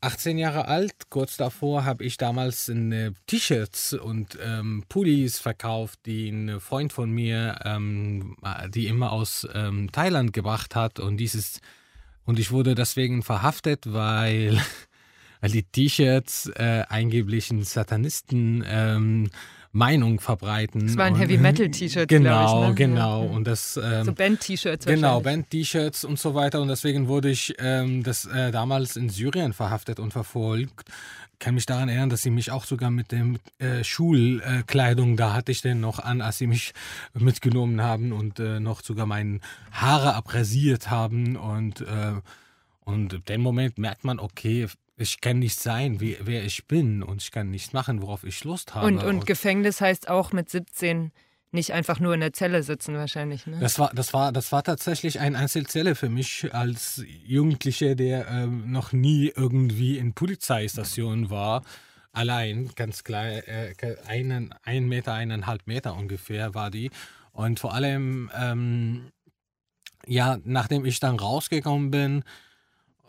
[0.00, 0.92] 18 Jahre alt.
[1.08, 2.70] Kurz davor habe ich damals
[3.26, 8.36] T-Shirts und ähm, Pullis verkauft, die ein Freund von mir, ähm,
[8.68, 11.00] die immer aus ähm, Thailand gebracht hat.
[11.00, 11.60] Und dieses
[12.26, 14.60] und ich wurde deswegen verhaftet, weil,
[15.44, 19.28] weil die T-Shirts äh, angeblichen Satanisten ähm,
[19.72, 20.86] Meinung verbreiten.
[20.86, 22.74] Das waren Heavy Metal T-Shirts, genau, ich, ne?
[22.74, 23.26] genau.
[23.26, 24.86] Und das ähm, so Band-T-Shirts.
[24.86, 26.62] Genau, Band-T-Shirts und so weiter.
[26.62, 30.88] Und deswegen wurde ich ähm, das äh, damals in Syrien verhaftet und verfolgt.
[31.34, 35.34] Ich kann mich daran erinnern, dass sie mich auch sogar mit dem äh, Schulkleidung, da
[35.34, 36.72] hatte ich den noch an, als sie mich
[37.12, 39.40] mitgenommen haben und äh, noch sogar meine
[39.72, 42.12] Haare abrasiert haben und äh,
[42.84, 47.02] und in dem Moment merkt man, okay, ich kann nicht sein, wie, wer ich bin
[47.02, 48.86] und ich kann nicht machen, worauf ich Lust habe.
[48.86, 51.10] Und, und Gefängnis heißt auch mit 17
[51.54, 53.46] nicht einfach nur in der Zelle sitzen wahrscheinlich.
[53.46, 53.58] Ne?
[53.60, 58.70] Das war, das war, das war tatsächlich eine Einzelzelle für mich als Jugendlicher, der ähm,
[58.70, 61.62] noch nie irgendwie in Polizeistationen war.
[62.12, 63.74] allein, ganz klar, äh,
[64.06, 66.90] einen, ein Meter, eineinhalb Meter ungefähr war die.
[67.32, 69.12] Und vor allem, ähm,
[70.06, 72.24] ja, nachdem ich dann rausgekommen bin,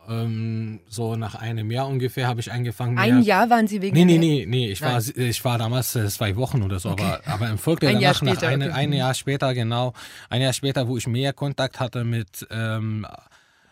[0.10, 2.98] ähm, so nach einem Jahr ungefähr habe ich angefangen.
[2.98, 4.72] Ein Jahr waren Sie wegen Nee, nee, nee, nee.
[4.72, 7.04] Ich war, ich war damals äh, zwei Wochen oder so, okay.
[7.04, 8.74] aber, aber im Folge ein danach, Jahr später, nach eine, okay.
[8.74, 9.94] ein Jahr später, genau,
[10.30, 13.06] ein Jahr später, wo ich mehr Kontakt hatte mit ähm,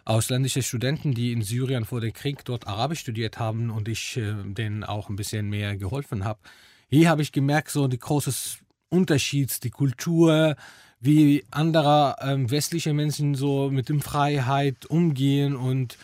[0.06, 4.34] ausländischen Studenten, die in Syrien vor dem Krieg dort Arabisch studiert haben und ich äh,
[4.44, 6.40] denen auch ein bisschen mehr geholfen habe.
[6.90, 8.32] Hier habe ich gemerkt, so die große
[8.90, 10.56] Unterschied, die Kultur,
[11.00, 15.98] wie andere ähm, westliche Menschen so mit dem Freiheit umgehen und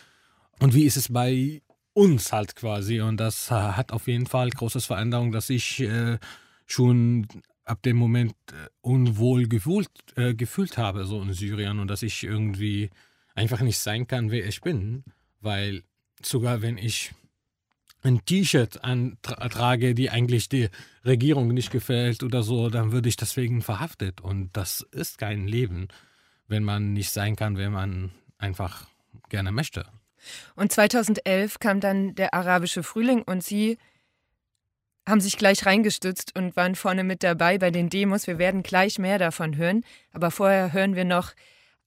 [0.60, 3.00] und wie ist es bei uns halt quasi.
[3.00, 6.18] Und das hat auf jeden Fall großes Veränderung, dass ich äh,
[6.66, 7.26] schon
[7.64, 11.78] ab dem Moment äh, unwohl gefühlt, äh, gefühlt habe, so in Syrien.
[11.78, 12.90] Und dass ich irgendwie
[13.34, 15.04] einfach nicht sein kann, wer ich bin.
[15.40, 15.82] Weil
[16.22, 17.12] sogar wenn ich
[18.02, 18.80] ein T-Shirt
[19.42, 20.70] trage, die eigentlich der
[21.04, 24.20] Regierung nicht gefällt oder so, dann würde ich deswegen verhaftet.
[24.20, 25.88] Und das ist kein Leben,
[26.48, 28.86] wenn man nicht sein kann, wer man einfach
[29.28, 29.84] gerne möchte.
[30.54, 33.78] Und 2011 kam dann der arabische Frühling und Sie
[35.08, 38.26] haben sich gleich reingestützt und waren vorne mit dabei bei den Demos.
[38.26, 39.84] Wir werden gleich mehr davon hören.
[40.12, 41.32] Aber vorher hören wir noch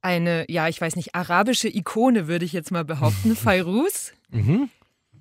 [0.02, 4.14] eine, ja, ich weiß nicht, arabische Ikone, würde ich jetzt mal behaupten, Fairuz.
[4.30, 4.70] Mhm.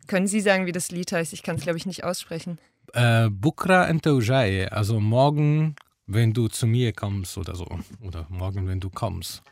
[0.08, 1.32] Können Sie sagen, wie das Lied heißt?
[1.32, 2.58] Ich kann es, glaube ich, nicht aussprechen.
[2.92, 7.66] Äh, Bukra Entaujai, also morgen, wenn du zu mir kommst oder so.
[8.00, 9.42] Oder morgen, wenn du kommst.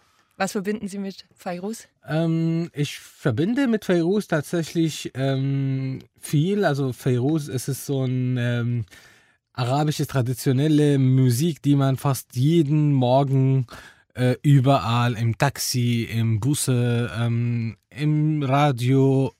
[0.40, 1.86] Was verbinden Sie mit Fairuz?
[2.08, 6.64] Ähm, ich verbinde mit Fairuz tatsächlich ähm, viel.
[6.64, 8.86] Also Fairuz ist es so ein ähm,
[9.52, 13.66] arabische traditionelle Musik, die man fast jeden Morgen
[14.14, 19.34] äh, überall im Taxi, im Busse, ähm, im Radio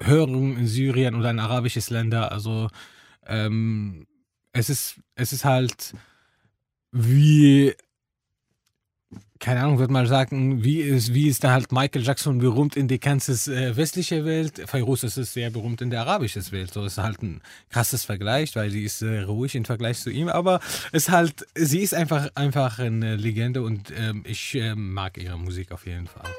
[0.00, 2.32] hören in Syrien oder in arabisches Länder.
[2.32, 2.70] Also
[3.26, 4.06] ähm,
[4.52, 5.92] es ist es ist halt
[6.92, 7.74] wie
[9.38, 12.88] keine Ahnung, würde mal sagen, wie ist, wie ist da halt Michael Jackson berühmt in
[12.88, 14.62] die ganze äh, westliche Welt?
[14.66, 16.72] Fairuz ist es sehr berühmt in der arabischen Welt.
[16.72, 20.28] So ist halt ein krasses Vergleich, weil sie ist äh, ruhig im Vergleich zu ihm,
[20.28, 20.60] aber
[20.92, 25.72] es halt, sie ist einfach, einfach eine Legende und ähm, ich äh, mag ihre Musik
[25.72, 26.30] auf jeden Fall.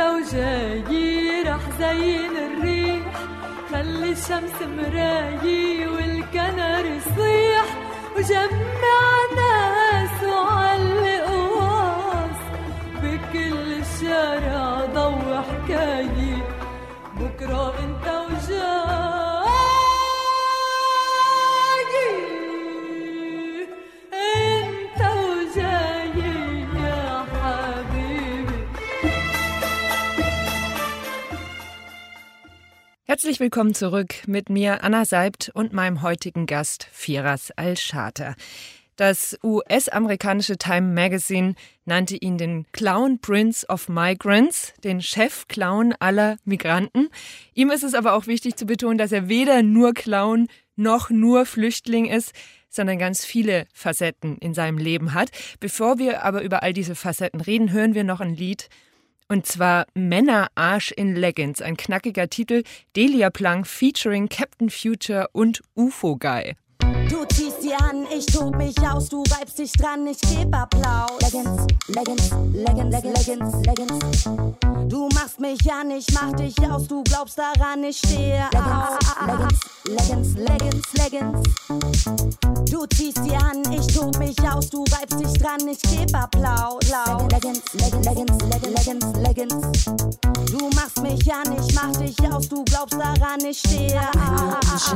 [0.00, 3.04] وجاي راح زين الريح.
[3.72, 7.64] خلي الشمس مرايي والكنر يصيح.
[8.16, 8.98] وجمع
[9.36, 12.40] ناس وعلق واس
[13.02, 14.77] بكل الشارع
[33.10, 38.34] Herzlich willkommen zurück mit mir, Anna Seibt, und meinem heutigen Gast, Firas Al-Shater.
[38.96, 41.54] Das US-amerikanische Time Magazine
[41.86, 47.08] nannte ihn den Clown Prince of Migrants, den Chef-Clown aller Migranten.
[47.54, 51.46] Ihm ist es aber auch wichtig zu betonen, dass er weder nur Clown noch nur
[51.46, 52.32] Flüchtling ist,
[52.68, 55.30] sondern ganz viele Facetten in seinem Leben hat.
[55.60, 58.68] Bevor wir aber über all diese Facetten reden, hören wir noch ein Lied
[59.28, 62.62] und zwar Männerarsch in Leggings, ein knackiger Titel,
[62.96, 66.56] Delia Plank featuring Captain Future und UFO Guy.
[67.08, 67.24] Du
[67.68, 71.10] sie an, ich tob mich aus, du reibst dich dran, ich geb Applaus.
[71.20, 74.24] Leggings, Leggings, Leggings, Leggings, Leggings.
[74.88, 78.98] Du machst mich an, ich mach dich aus, du glaubst daran, ich stehe auf.
[79.84, 82.70] Leggings, Leggings, Leggings, Leggings.
[82.70, 86.80] Du ziehst sie an, ich tob mich aus, du reibst dich dran, ich geb Applaus.
[87.30, 89.54] Leggings, Leggings, Leggings, Leggings, Leggings.
[90.50, 94.94] Du machst mich an, ich mach dich aus, du glaubst daran, ich stehe auf.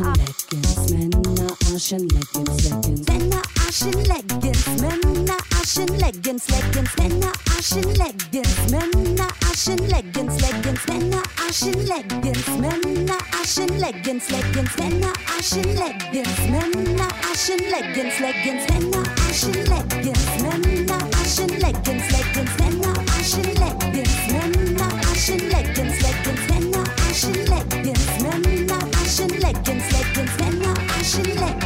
[0.90, 3.08] Männer, Arsch in Leggings, Leggings.
[3.08, 6.96] Männer, Arsch in Leggings, Männer, Arsch in Leggings, Leggings.
[6.96, 10.86] Männer, Arsch in Leggings, Männer, Arsch in Leggings, Leggings.
[10.86, 14.76] Männer, Arsch in Leggings, Männer, Arsch in Leggings, Leggings.
[14.78, 18.64] Männer, Arsch in Leggings, Männer, Arsch in Leggings, Leggings.
[18.68, 22.52] Männer, Arsch in Leggings, Männer, Arsch in Leggings, Leggings.
[22.58, 26.42] Männer, Arsch in Leggings, Männer, Arsch in Leggings, Leggings.
[26.48, 30.32] Männer, Arsch in Leggings, Männer, Arsch in Leggings, Leggings.
[30.38, 31.61] Männer, Arsch in Leggings,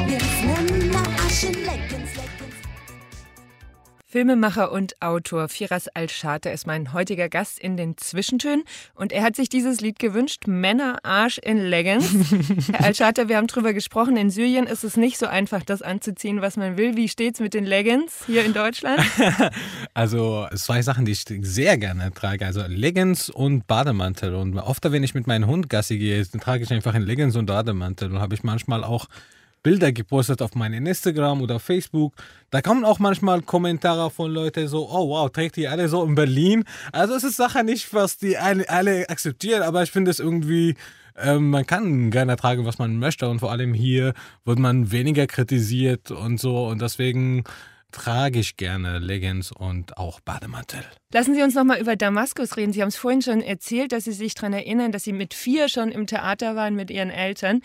[4.07, 9.37] Filmemacher und Autor Firas Al-Shater ist mein heutiger Gast in den Zwischentönen und er hat
[9.37, 12.09] sich dieses Lied gewünscht, Männer Arsch in Leggings.
[12.73, 16.41] Herr Al-Shater, wir haben drüber gesprochen, in Syrien ist es nicht so einfach, das anzuziehen,
[16.41, 16.97] was man will.
[16.97, 19.03] Wie steht's mit den Leggings hier in Deutschland?
[19.93, 25.03] also zwei Sachen, die ich sehr gerne trage, also Leggings und Bademantel und oft, wenn
[25.03, 28.35] ich mit meinem Hund Gassi gehe, trage ich einfach einen Leggings und Bademantel und habe
[28.35, 29.07] ich manchmal auch
[29.67, 32.15] Bilder gepostet auf meinem Instagram oder Facebook.
[32.51, 36.15] Da kommen auch manchmal Kommentare von Leuten so, oh wow, trägt die alle so in
[36.15, 36.63] Berlin.
[36.93, 40.77] Also es ist Sache nicht, was die alle, alle akzeptieren, aber ich finde es irgendwie,
[41.17, 45.27] ähm, man kann gerne tragen, was man möchte und vor allem hier wird man weniger
[45.27, 47.43] kritisiert und so und deswegen
[47.91, 50.85] trage ich gerne Leggings und auch Bademantel.
[51.13, 52.73] Lassen Sie uns noch mal über Damaskus reden.
[52.73, 55.69] Sie haben es vorhin schon erzählt, dass Sie sich daran erinnern, dass Sie mit vier
[55.69, 57.63] schon im Theater waren mit Ihren Eltern.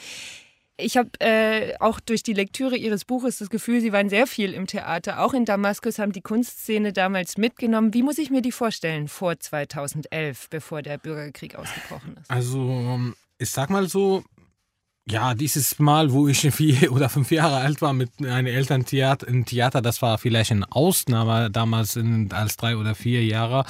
[0.81, 4.53] Ich habe äh, auch durch die Lektüre Ihres Buches das Gefühl, Sie waren sehr viel
[4.53, 5.21] im Theater.
[5.21, 7.93] Auch in Damaskus haben die Kunstszene damals mitgenommen.
[7.93, 12.29] Wie muss ich mir die vorstellen vor 2011, bevor der Bürgerkrieg ausgebrochen ist?
[12.29, 12.99] Also,
[13.37, 14.23] ich sag mal so,
[15.09, 19.27] ja, dieses Mal, wo ich vier oder fünf Jahre alt war mit meinen Eltern Theater,
[19.27, 23.65] im Theater, das war vielleicht eine Ausnahme damals in, als drei oder vier Jahre.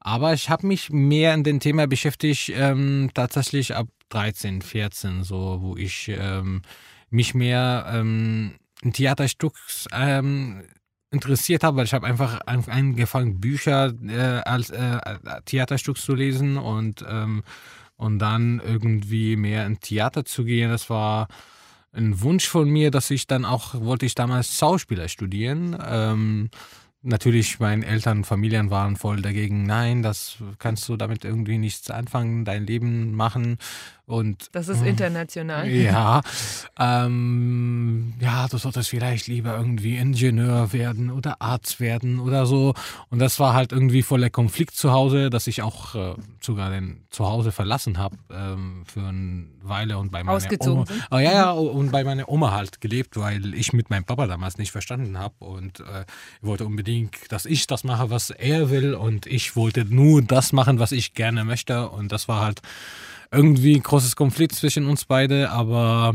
[0.00, 5.58] Aber ich habe mich mehr in dem Thema beschäftigt, ähm, tatsächlich ab 13, 14, so,
[5.60, 6.62] wo ich ähm,
[7.10, 10.62] mich mehr ähm, in Theaterstücks ähm,
[11.10, 14.98] interessiert habe, weil ich habe einfach angefangen, Bücher äh, als äh,
[15.46, 17.42] Theaterstück zu lesen und ähm,
[17.98, 20.70] und dann irgendwie mehr in Theater zu gehen.
[20.70, 21.28] Das war
[21.92, 25.76] ein Wunsch von mir, dass ich dann auch, wollte ich damals Schauspieler studieren.
[25.84, 26.48] Ähm,
[27.02, 29.64] natürlich, meine Eltern, Familien waren voll dagegen.
[29.64, 33.58] Nein, das kannst du damit irgendwie nichts anfangen, dein Leben machen.
[34.08, 35.68] Und, das ist international.
[35.68, 36.22] Ja,
[36.78, 42.72] ähm, ja, du solltest vielleicht lieber irgendwie Ingenieur werden oder Arzt werden oder so.
[43.10, 47.04] Und das war halt irgendwie voller Konflikt zu Hause, dass ich auch äh, sogar den
[47.10, 51.06] Zuhause verlassen habe ähm, für eine Weile und bei meiner Ausgezogen Oma.
[51.10, 54.56] Oh, ja, ja, und bei meiner Oma halt gelebt, weil ich mit meinem Papa damals
[54.56, 56.06] nicht verstanden habe und äh,
[56.40, 60.78] wollte unbedingt, dass ich das mache, was er will und ich wollte nur das machen,
[60.78, 62.62] was ich gerne möchte und das war halt
[63.30, 66.14] irgendwie ein großes Konflikt zwischen uns beide, aber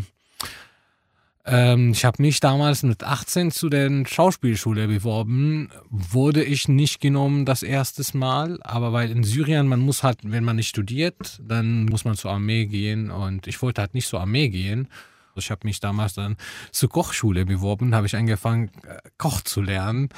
[1.46, 7.46] ähm, ich habe mich damals mit 18 zu der Schauspielschule beworben, wurde ich nicht genommen
[7.46, 11.86] das erste Mal, aber weil in Syrien man muss halt, wenn man nicht studiert, dann
[11.86, 14.88] muss man zur Armee gehen und ich wollte halt nicht zur Armee gehen.
[15.38, 16.38] Ich habe mich damals dann
[16.72, 20.10] zur Kochschule beworben, habe ich angefangen, äh, Koch zu lernen.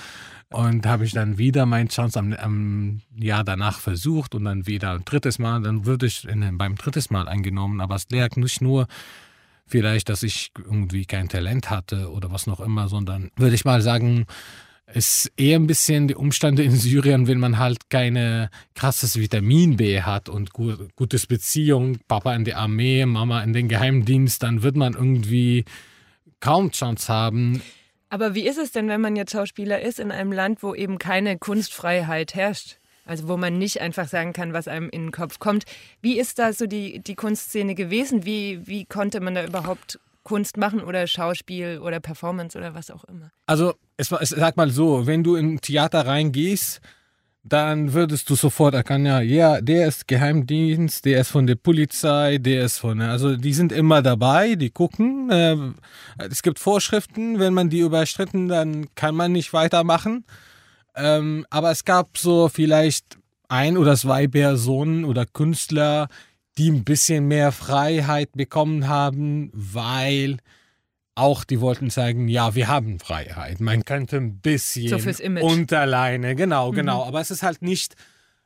[0.49, 4.91] Und habe ich dann wieder meinen Chance am, am, Jahr danach versucht und dann wieder
[4.91, 5.61] ein drittes Mal.
[5.61, 7.81] Dann würde ich in, beim drittes Mal angenommen.
[7.81, 8.87] Aber es lag nicht nur
[9.65, 13.81] vielleicht, dass ich irgendwie kein Talent hatte oder was noch immer, sondern würde ich mal
[13.81, 14.27] sagen,
[14.93, 20.01] ist eher ein bisschen die Umstände in Syrien, wenn man halt keine krasses Vitamin B
[20.01, 24.75] hat und gut, gutes Beziehung, Papa in der Armee, Mama in den Geheimdienst, dann wird
[24.75, 25.65] man irgendwie
[26.39, 27.61] kaum Chance haben.
[28.09, 30.99] Aber wie ist es denn, wenn man jetzt Schauspieler ist in einem Land, wo eben
[30.99, 32.77] keine Kunstfreiheit herrscht?
[33.05, 35.65] Also wo man nicht einfach sagen kann, was einem in den Kopf kommt.
[36.01, 38.25] Wie ist da so die, die Kunstszene gewesen?
[38.25, 43.03] Wie, wie konnte man da überhaupt Kunst machen oder Schauspiel oder Performance oder was auch
[43.03, 43.31] immer?
[43.45, 46.81] Also, es, es, sag mal so, wenn du in Theater reingehst,
[47.47, 52.39] dann würdest du sofort erkennen, ja, ja, der ist Geheimdienst, der ist von der Polizei,
[52.39, 55.29] der ist von, also die sind immer dabei, die gucken.
[55.29, 55.55] Äh,
[56.27, 60.25] es gibt Vorschriften, wenn man die überschritten, dann kann man nicht weitermachen.
[60.95, 66.07] Ähm, aber es gab so vielleicht ein oder zwei Personen oder Künstler,
[66.57, 70.37] die ein bisschen mehr Freiheit bekommen haben, weil
[71.15, 73.61] auch die wollten zeigen, ja, wir haben Freiheit.
[73.61, 75.43] Man könnte ein bisschen so fürs Image.
[75.43, 76.75] unterleine, genau, mhm.
[76.75, 77.05] genau.
[77.05, 77.95] Aber es ist halt nicht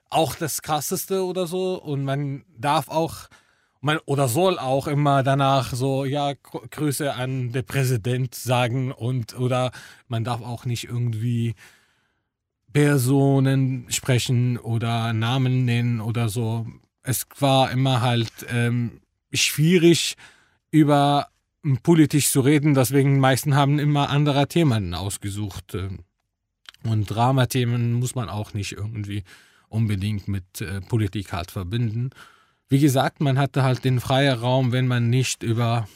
[0.10, 1.82] auch das Krasseste oder so.
[1.82, 3.28] Und man darf auch,
[3.82, 9.72] man oder soll auch immer danach so, ja, Grüße an den Präsident sagen und oder
[10.08, 11.56] man darf auch nicht irgendwie
[12.72, 16.68] Personen sprechen oder Namen nennen oder so.
[17.02, 19.02] Es war immer halt ähm,
[19.34, 20.16] schwierig,
[20.72, 21.30] über
[21.84, 25.76] politisch zu reden, deswegen die meisten haben immer andere Themen ausgesucht.
[25.76, 26.00] Ähm.
[26.84, 29.24] Und Dramathemen muss man auch nicht irgendwie
[29.68, 32.12] unbedingt mit äh, Politik halt verbinden.
[32.70, 35.88] Wie gesagt, man hatte halt den freien Raum, wenn man nicht über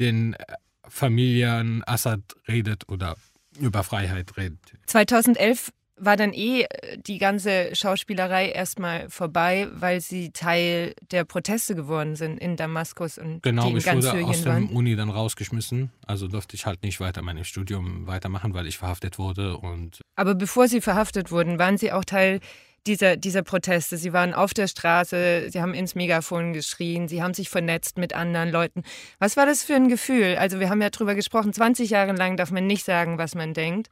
[0.00, 0.44] den äh,
[0.88, 3.16] Familien Assad redet oder
[3.58, 4.58] über Freiheit redet.
[4.86, 11.74] 2011 war dann eh äh, die ganze Schauspielerei erstmal vorbei, weil sie Teil der Proteste
[11.74, 14.56] geworden sind in Damaskus und Genau, die in ich ganz wurde aus der.
[14.72, 15.90] Uni dann rausgeschmissen.
[16.06, 19.56] Also durfte ich halt nicht weiter mein Studium weitermachen, weil ich verhaftet wurde.
[19.56, 22.40] Und Aber bevor sie verhaftet wurden, waren sie auch Teil
[22.86, 23.96] dieser, dieser Proteste.
[23.96, 28.14] Sie waren auf der Straße, sie haben ins Megafon geschrien, sie haben sich vernetzt mit
[28.14, 28.82] anderen Leuten.
[29.18, 30.36] Was war das für ein Gefühl?
[30.38, 33.54] Also wir haben ja drüber gesprochen, 20 Jahre lang darf man nicht sagen, was man
[33.54, 33.88] denkt.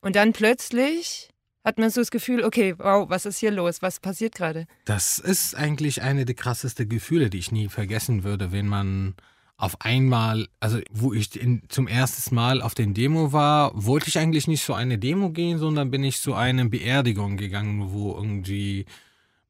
[0.00, 1.28] Und dann plötzlich
[1.64, 3.82] hat man so das Gefühl, okay, wow, was ist hier los?
[3.82, 4.66] Was passiert gerade?
[4.86, 9.14] das ist eigentlich eine der krassesten Gefühle, die ich nie vergessen würde, wenn man
[9.58, 14.18] auf einmal, also wo ich in, zum ersten Mal auf den Demo war, wollte ich
[14.18, 18.86] eigentlich nicht zu einer Demo gehen, sondern bin ich zu einer Beerdigung gegangen, wo irgendwie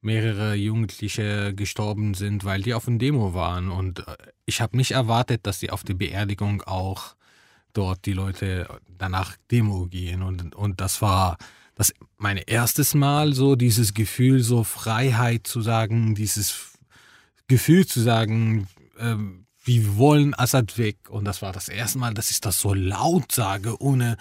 [0.01, 3.69] mehrere Jugendliche gestorben sind, weil die auf dem Demo waren.
[3.69, 7.15] Und äh, ich habe nicht erwartet, dass sie auf die Beerdigung auch
[7.73, 10.21] dort die Leute danach Demo gehen.
[10.23, 11.37] Und, und das war
[11.75, 16.69] das mein erstes Mal so dieses Gefühl, so Freiheit zu sagen, dieses
[17.47, 18.67] Gefühl zu sagen,
[18.99, 20.97] ähm, wir wollen Assad weg.
[21.09, 24.17] Und das war das erste Mal, dass ich das so laut sage, ohne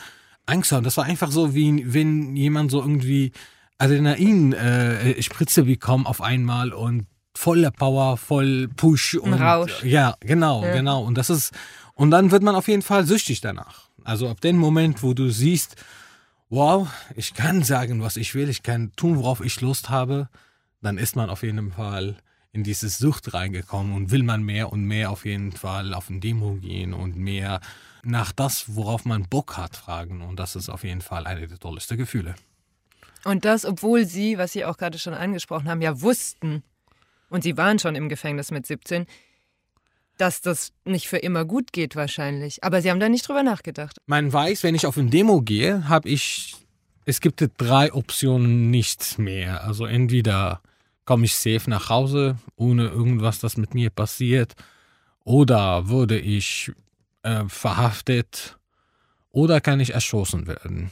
[0.46, 0.72] Angst.
[0.72, 3.32] Und das war einfach so, wie wenn jemand so irgendwie
[3.78, 9.82] Adrenalin äh, Spritze bekommt auf einmal und voller Power, voll Push und Rausch.
[9.84, 10.74] ja, genau, Ja.
[10.74, 11.02] genau.
[11.04, 11.52] Und das ist
[12.00, 13.90] und dann wird man auf jeden Fall süchtig danach.
[14.04, 15.76] Also ab dem Moment, wo du siehst,
[16.48, 20.30] wow, ich kann sagen, was ich will, ich kann tun, worauf ich Lust habe,
[20.80, 22.16] dann ist man auf jeden Fall
[22.52, 26.22] in dieses Sucht reingekommen und will man mehr und mehr auf jeden Fall auf ein
[26.22, 27.60] Demo gehen und mehr
[28.02, 30.22] nach das, worauf man Bock hat, fragen.
[30.22, 32.34] Und das ist auf jeden Fall eine der tollsten Gefühle.
[33.24, 36.62] Und das, obwohl sie, was Sie auch gerade schon angesprochen haben, ja wussten,
[37.28, 39.06] und sie waren schon im Gefängnis mit 17,
[40.20, 42.62] dass das nicht für immer gut geht wahrscheinlich.
[42.62, 43.96] Aber sie haben da nicht drüber nachgedacht.
[44.06, 46.56] Man weiß, wenn ich auf ein Demo gehe, habe ich,
[47.06, 49.64] es gibt drei Optionen nicht mehr.
[49.64, 50.60] Also entweder
[51.04, 54.54] komme ich safe nach Hause, ohne irgendwas, das mit mir passiert,
[55.24, 56.70] oder würde ich
[57.22, 58.58] äh, verhaftet,
[59.32, 60.90] oder kann ich erschossen werden.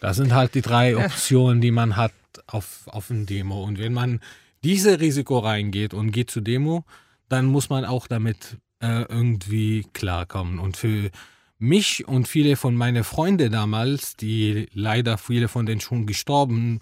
[0.00, 2.12] Das sind halt die drei Optionen, die man hat
[2.46, 3.62] auf, auf ein Demo.
[3.62, 4.20] Und wenn man
[4.64, 6.84] diese Risiko reingeht und geht zur Demo,
[7.32, 10.58] dann muss man auch damit äh, irgendwie klarkommen.
[10.58, 11.10] Und für
[11.58, 16.80] mich und viele von meinen Freunden damals, die leider viele von denen schon gestorben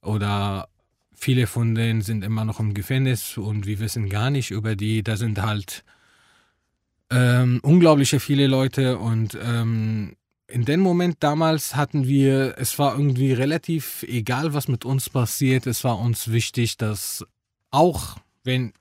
[0.00, 0.68] oder
[1.12, 5.02] viele von denen sind immer noch im Gefängnis und wir wissen gar nicht über die,
[5.02, 5.84] da sind halt
[7.10, 10.16] ähm, unglaubliche viele Leute und ähm,
[10.48, 15.66] in dem Moment damals hatten wir, es war irgendwie relativ egal, was mit uns passiert.
[15.66, 17.24] Es war uns wichtig, dass
[17.70, 18.72] auch wenn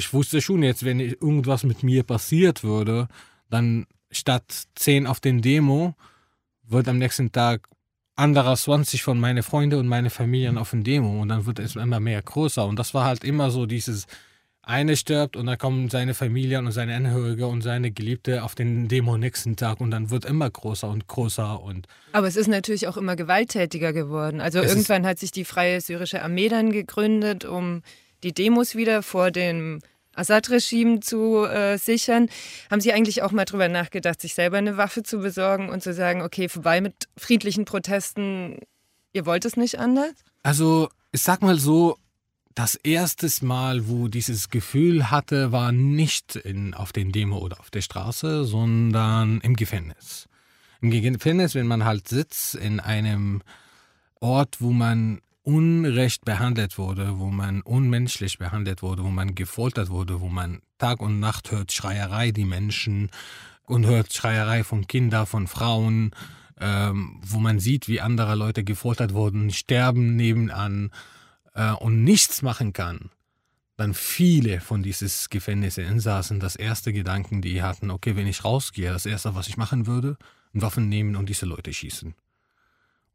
[0.00, 3.06] ich wusste schon jetzt, wenn irgendwas mit mir passiert würde,
[3.50, 5.94] dann statt 10 auf den Demo
[6.66, 7.68] wird am nächsten Tag
[8.16, 11.76] anderer 20 von meinen Freunden und meine Familien auf den Demo und dann wird es
[11.76, 14.06] immer mehr größer und das war halt immer so dieses
[14.62, 18.88] eine stirbt und dann kommen seine Familie und seine Angehörige und seine Geliebte auf den
[18.88, 22.88] Demo nächsten Tag und dann wird immer größer und größer und Aber es ist natürlich
[22.88, 24.40] auch immer gewalttätiger geworden.
[24.40, 27.82] Also irgendwann hat sich die Freie Syrische Armee dann gegründet, um
[28.22, 29.80] die Demos wieder vor dem
[30.14, 32.28] Assad-Regime zu äh, sichern.
[32.70, 35.94] Haben Sie eigentlich auch mal drüber nachgedacht, sich selber eine Waffe zu besorgen und zu
[35.94, 38.58] sagen, okay, vorbei mit friedlichen Protesten,
[39.12, 40.12] ihr wollt es nicht anders?
[40.42, 41.96] Also, ich sag mal so,
[42.54, 47.70] das erste Mal, wo dieses Gefühl hatte, war nicht in, auf den Demo oder auf
[47.70, 50.28] der Straße, sondern im Gefängnis.
[50.80, 53.42] Im Gefängnis, wenn man halt sitzt in einem
[54.18, 60.20] Ort, wo man unrecht behandelt wurde, wo man unmenschlich behandelt wurde, wo man gefoltert wurde,
[60.20, 63.10] wo man Tag und Nacht hört Schreierei, die Menschen
[63.66, 66.10] und hört Schreierei von Kindern, von Frauen,
[66.58, 70.90] ähm, wo man sieht, wie andere Leute gefoltert wurden, sterben nebenan
[71.54, 73.10] äh, und nichts machen kann,
[73.76, 79.06] dann viele von dieses Gefängnisinsassen das erste Gedanken, die hatten, okay, wenn ich rausgehe, das
[79.06, 80.18] erste, was ich machen würde,
[80.52, 82.14] Waffen nehmen und diese Leute schießen.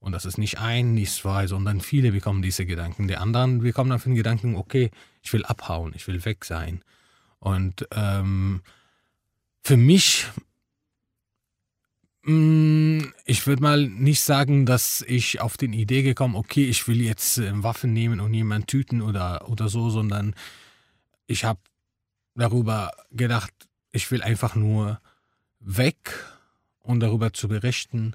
[0.05, 3.07] Und das ist nicht ein, nicht zwei, sondern viele bekommen diese Gedanken.
[3.07, 4.91] Die anderen bekommen dann den Gedanken, okay,
[5.23, 6.83] ich will abhauen, ich will weg sein.
[7.39, 8.61] Und ähm,
[9.63, 10.27] für mich,
[12.21, 17.01] mh, ich würde mal nicht sagen, dass ich auf den Idee gekommen, okay, ich will
[17.01, 20.35] jetzt äh, Waffen nehmen und jemanden töten oder, oder so, sondern
[21.25, 21.61] ich habe
[22.35, 23.53] darüber gedacht,
[23.91, 25.01] ich will einfach nur
[25.59, 26.13] weg
[26.77, 28.13] und darüber zu berichten,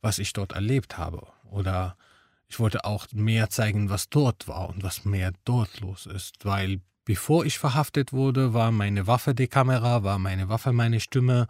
[0.00, 1.26] was ich dort erlebt habe.
[1.50, 1.96] Oder
[2.48, 6.44] ich wollte auch mehr zeigen, was dort war und was mehr dort los ist.
[6.44, 11.46] Weil bevor ich verhaftet wurde, war meine Waffe die Kamera, war meine Waffe meine Stimme.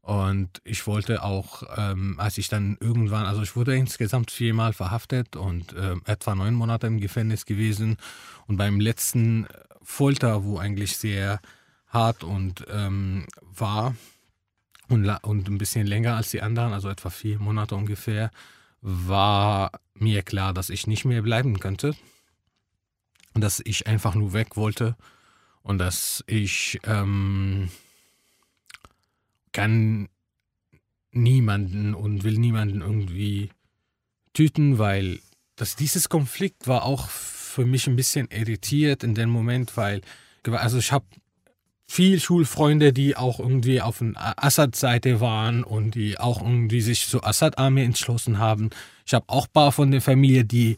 [0.00, 5.36] Und ich wollte auch, ähm, als ich dann irgendwann, also ich wurde insgesamt viermal verhaftet
[5.36, 7.98] und äh, etwa neun Monate im Gefängnis gewesen.
[8.46, 9.46] Und beim letzten
[9.82, 11.40] Folter, wo eigentlich sehr
[11.88, 13.94] hart und ähm, war
[14.88, 18.30] und, und ein bisschen länger als die anderen, also etwa vier Monate ungefähr,
[18.80, 21.94] war mir klar, dass ich nicht mehr bleiben könnte.
[23.34, 24.96] Und dass ich einfach nur weg wollte
[25.62, 27.70] und dass ich ähm,
[29.52, 30.08] kann
[31.12, 33.50] niemanden und will niemanden irgendwie
[34.32, 35.20] töten, weil
[35.56, 40.00] das, dieses Konflikt war auch für mich ein bisschen irritiert in dem Moment, weil
[40.44, 41.04] also ich habe
[41.90, 44.12] viel Schulfreunde, die auch irgendwie auf der
[44.44, 48.68] Assad-Seite waren und die auch irgendwie sich zur Assad-Armee entschlossen haben.
[49.06, 50.76] Ich habe auch ein paar von der Familie, die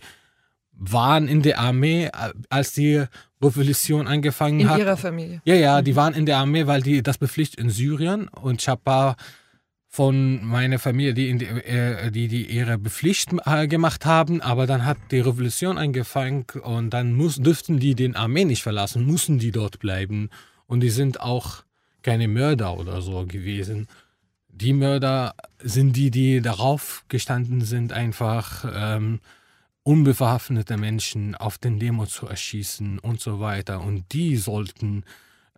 [0.72, 2.10] waren in der Armee,
[2.48, 3.04] als die
[3.42, 4.78] Revolution angefangen in hat.
[4.78, 5.42] In ihrer Familie?
[5.44, 5.96] Ja, ja, die mhm.
[5.96, 8.28] waren in der Armee, weil die das bepflichtet in Syrien.
[8.28, 9.16] Und ich habe ein paar
[9.88, 14.86] von meiner Familie, die, die, äh, die, die ihre Bepflicht äh, gemacht haben, aber dann
[14.86, 19.50] hat die Revolution angefangen und dann muss, dürften die den Armee nicht verlassen, mussten die
[19.50, 20.30] dort bleiben.
[20.70, 21.64] Und die sind auch
[22.02, 23.88] keine Mörder oder so gewesen.
[24.46, 29.18] Die Mörder sind die, die darauf gestanden sind, einfach ähm,
[29.82, 33.80] unbewaffnete Menschen auf den Demo zu erschießen und so weiter.
[33.80, 35.02] Und die sollten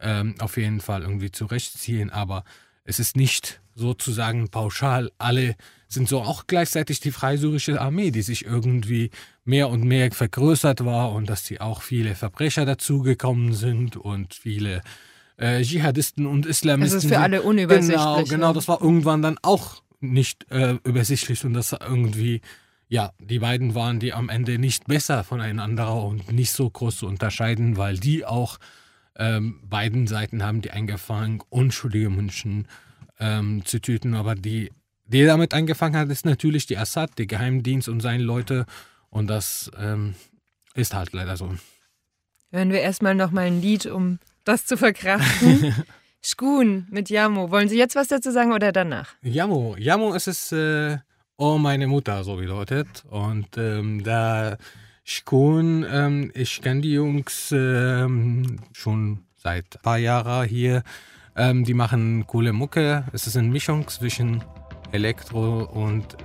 [0.00, 2.08] ähm, auf jeden Fall irgendwie zurechtziehen.
[2.08, 2.42] Aber
[2.85, 5.11] es ist nicht sozusagen pauschal.
[5.18, 5.57] Alle
[5.89, 9.11] sind so auch gleichzeitig die freisyrische Armee, die sich irgendwie
[9.45, 14.83] mehr und mehr vergrößert war und dass sie auch viele Verbrecher dazugekommen sind und viele
[15.37, 16.97] äh, Dschihadisten und Islamisten.
[16.97, 17.97] Das ist für alle unübersichtlich.
[17.99, 22.41] Genau, genau, das war irgendwann dann auch nicht äh, übersichtlich und das irgendwie
[22.93, 27.07] ja, die beiden waren die am Ende nicht besser voneinander und nicht so groß zu
[27.07, 28.59] unterscheiden, weil die auch
[29.16, 32.68] ähm, beiden Seiten haben die angefangen, unschuldige Menschen
[33.18, 34.14] ähm, zu töten.
[34.14, 34.72] Aber die,
[35.04, 38.66] die damit angefangen hat, ist natürlich die Assad, der Geheimdienst und seine Leute.
[39.10, 40.14] Und das ähm,
[40.74, 41.54] ist halt leider so.
[42.50, 45.74] Hören wir erstmal nochmal ein Lied, um das zu verkraften.
[46.24, 47.50] Schkun mit Jamo.
[47.50, 49.14] Wollen Sie jetzt was dazu sagen oder danach?
[49.22, 49.76] Jamo.
[49.78, 50.52] Jamo ist es.
[50.52, 50.98] Äh,
[51.44, 53.04] Oh, meine Mutter, so bedeutet.
[53.10, 54.58] Und ähm, da
[55.12, 60.82] Schkun, ähm, ich kenne die Jungs ähm, schon seit ein paar Jahren hier.
[61.36, 63.04] Ähm, die machen coole Mucke.
[63.12, 64.42] Es ist eine Mischung zwischen
[64.90, 66.16] Elektro und äh,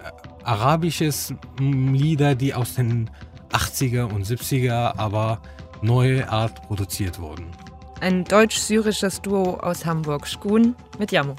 [0.43, 3.09] arabisches Lieder, die aus den
[3.51, 5.41] 80er und 70er, aber
[5.81, 7.51] neue Art produziert wurden.
[7.99, 11.35] Ein deutsch-syrisches Duo aus Hamburg, Schkun mit Jamo.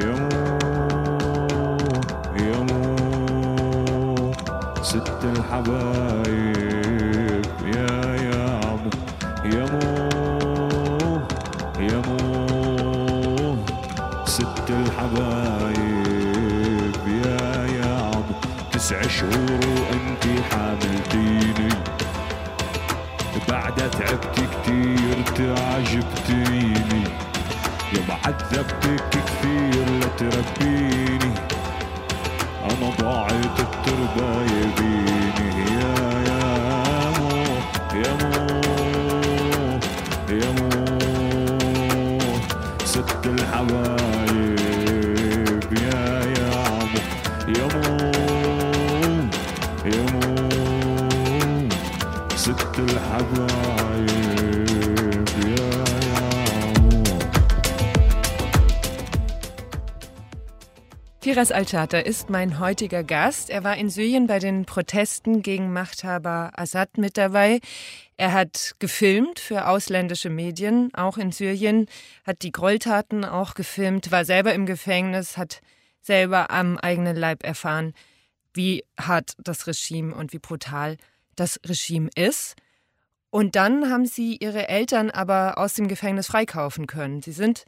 [0.00, 0.77] Jamo.
[4.88, 6.86] ست الحبايب.
[7.76, 7.92] يا
[8.28, 8.90] يا عمو
[9.44, 11.20] يا مو
[11.80, 13.56] يا مو
[14.24, 16.16] ست الحبايب.
[17.24, 17.42] يا
[17.78, 18.34] يا عمو
[18.72, 21.72] تسع شهور وانتي حاملتيني.
[23.48, 27.02] بعد تعبت كتير تعجبتيني.
[27.94, 31.32] يوم عذبتك كثير لتربيني
[32.78, 35.48] أنا ضاعت التربايه بيني
[35.80, 35.94] يا
[36.28, 37.30] يا مو
[37.94, 38.34] يا مو
[40.30, 40.70] يا مو
[42.84, 44.58] ست الحبايب
[45.82, 46.04] يا
[46.38, 47.02] يا عمو
[47.48, 47.86] يا مو
[49.84, 50.48] يا مو
[52.36, 53.67] ست الحبايب
[61.28, 63.50] Firas Al-Chater ist mein heutiger Gast.
[63.50, 67.60] Er war in Syrien bei den Protesten gegen Machthaber Assad mit dabei.
[68.16, 71.84] Er hat gefilmt für ausländische Medien, auch in Syrien,
[72.24, 75.60] hat die Gräueltaten auch gefilmt, war selber im Gefängnis, hat
[76.00, 77.92] selber am eigenen Leib erfahren,
[78.54, 80.96] wie hart das Regime und wie brutal
[81.36, 82.54] das Regime ist.
[83.28, 87.20] Und dann haben sie ihre Eltern aber aus dem Gefängnis freikaufen können.
[87.20, 87.66] Sie sind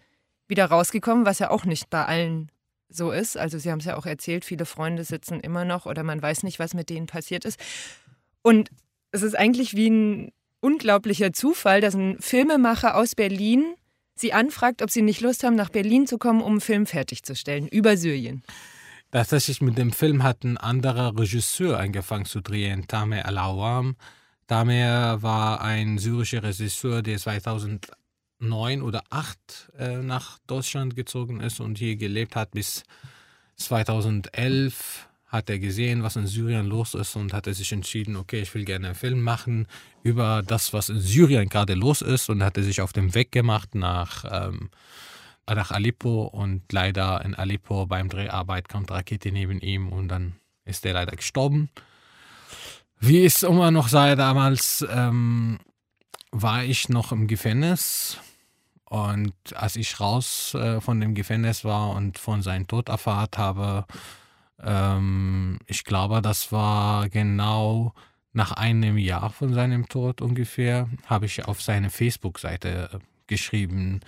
[0.49, 2.51] wieder rausgekommen, was ja auch nicht bei allen
[2.91, 3.37] so ist.
[3.37, 6.43] Also Sie haben es ja auch erzählt, viele Freunde sitzen immer noch oder man weiß
[6.43, 7.59] nicht, was mit denen passiert ist.
[8.43, 8.71] Und
[9.13, 13.75] es ist eigentlich wie ein unglaublicher Zufall, dass ein Filmemacher aus Berlin
[14.15, 17.67] Sie anfragt, ob Sie nicht Lust haben, nach Berlin zu kommen, um einen Film fertigzustellen
[17.67, 18.43] über Syrien.
[19.11, 23.97] Tatsächlich mit dem Film hat ein anderer Regisseur angefangen zu drehen, Tamer Al-Awam.
[24.47, 27.91] Tamer war ein syrischer Regisseur, der 2000
[28.41, 32.85] neun oder acht äh, nach Deutschland gezogen ist und hier gelebt hat bis
[33.57, 38.41] 2011 hat er gesehen, was in Syrien los ist und hat er sich entschieden, okay,
[38.41, 39.69] ich will gerne einen Film machen
[40.03, 43.31] über das, was in Syrien gerade los ist und hat er sich auf den Weg
[43.31, 44.71] gemacht nach, ähm,
[45.47, 50.35] nach Aleppo und leider in Aleppo beim Dreharbeit kommt Rakete neben ihm und dann
[50.65, 51.71] ist er leider gestorben.
[52.99, 55.61] Wie es immer noch sei, damals ähm,
[56.33, 58.19] war ich noch im Gefängnis
[58.91, 63.87] und als ich raus äh, von dem Gefängnis war und von seinem Tod erfahrt habe,
[64.61, 67.95] ähm, ich glaube, das war genau
[68.33, 74.01] nach einem Jahr von seinem Tod ungefähr, habe ich auf seine Facebook-Seite geschrieben,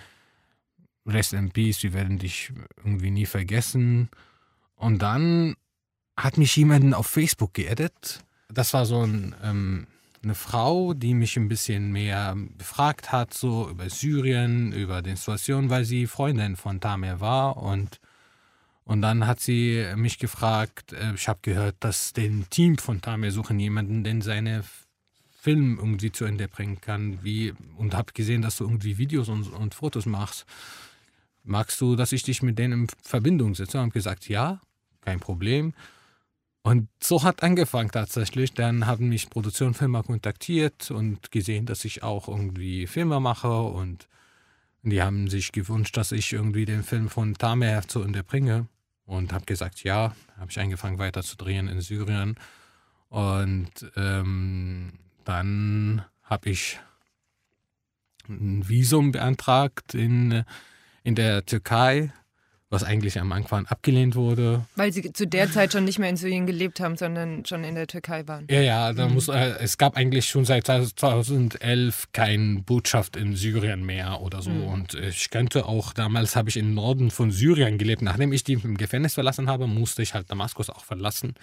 [1.05, 4.09] Rest in Peace, wir werden dich irgendwie nie vergessen.
[4.75, 5.55] Und dann
[6.17, 8.25] hat mich jemand auf Facebook geedit.
[8.49, 9.87] Das war so ein, ähm,
[10.23, 15.69] eine Frau, die mich ein bisschen mehr befragt hat, so über Syrien, über die Situation,
[15.69, 17.57] weil sie Freundin von Tamer war.
[17.57, 17.99] Und,
[18.85, 23.31] und dann hat sie mich gefragt, äh, ich habe gehört, dass den Team von Tamer
[23.31, 24.63] suchen jemanden, den seine
[25.43, 27.19] Film irgendwie zu Ende bringen kann.
[27.21, 30.45] Wie, und habe gesehen, dass du irgendwie Videos und, und Fotos machst.
[31.43, 33.77] Magst du, dass ich dich mit denen in Verbindung setze?
[33.77, 34.61] Und habe gesagt, ja,
[35.01, 35.73] kein Problem.
[36.63, 38.53] Und so hat angefangen tatsächlich.
[38.53, 43.61] Dann haben mich Produktionsfirma kontaktiert und gesehen, dass ich auch irgendwie Filme mache.
[43.61, 44.07] Und
[44.81, 48.67] die haben sich gewünscht, dass ich irgendwie den Film von Tamer zu Ende bringe
[49.05, 52.35] und habe gesagt, ja, habe ich angefangen weiter zu drehen in Syrien.
[53.09, 54.93] Und ähm,
[55.25, 56.79] dann habe ich
[58.29, 60.45] ein Visum beantragt in,
[61.03, 62.13] in der Türkei
[62.73, 64.65] was eigentlich am Anfang abgelehnt wurde.
[64.75, 67.75] Weil sie zu der Zeit schon nicht mehr in Syrien gelebt haben, sondern schon in
[67.75, 68.47] der Türkei waren.
[68.49, 73.85] Ja, ja, da muss, äh, es gab eigentlich schon seit 2011 keine Botschaft in Syrien
[73.85, 74.49] mehr oder so.
[74.49, 74.67] Mhm.
[74.67, 78.01] Und ich könnte auch, damals habe ich im Norden von Syrien gelebt.
[78.01, 81.35] Nachdem ich die im Gefängnis verlassen habe, musste ich halt Damaskus auch verlassen.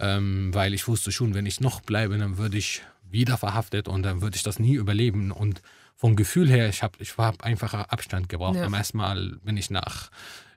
[0.00, 4.02] Ähm, weil ich wusste schon, wenn ich noch bleibe, dann würde ich wieder verhaftet und
[4.02, 5.32] dann würde ich das nie überleben.
[5.32, 5.62] Und
[5.96, 8.56] vom Gefühl her, ich habe ich hab einfach Abstand gebraucht.
[8.56, 8.64] Ja.
[8.64, 10.10] Am ersten Mal bin ich nach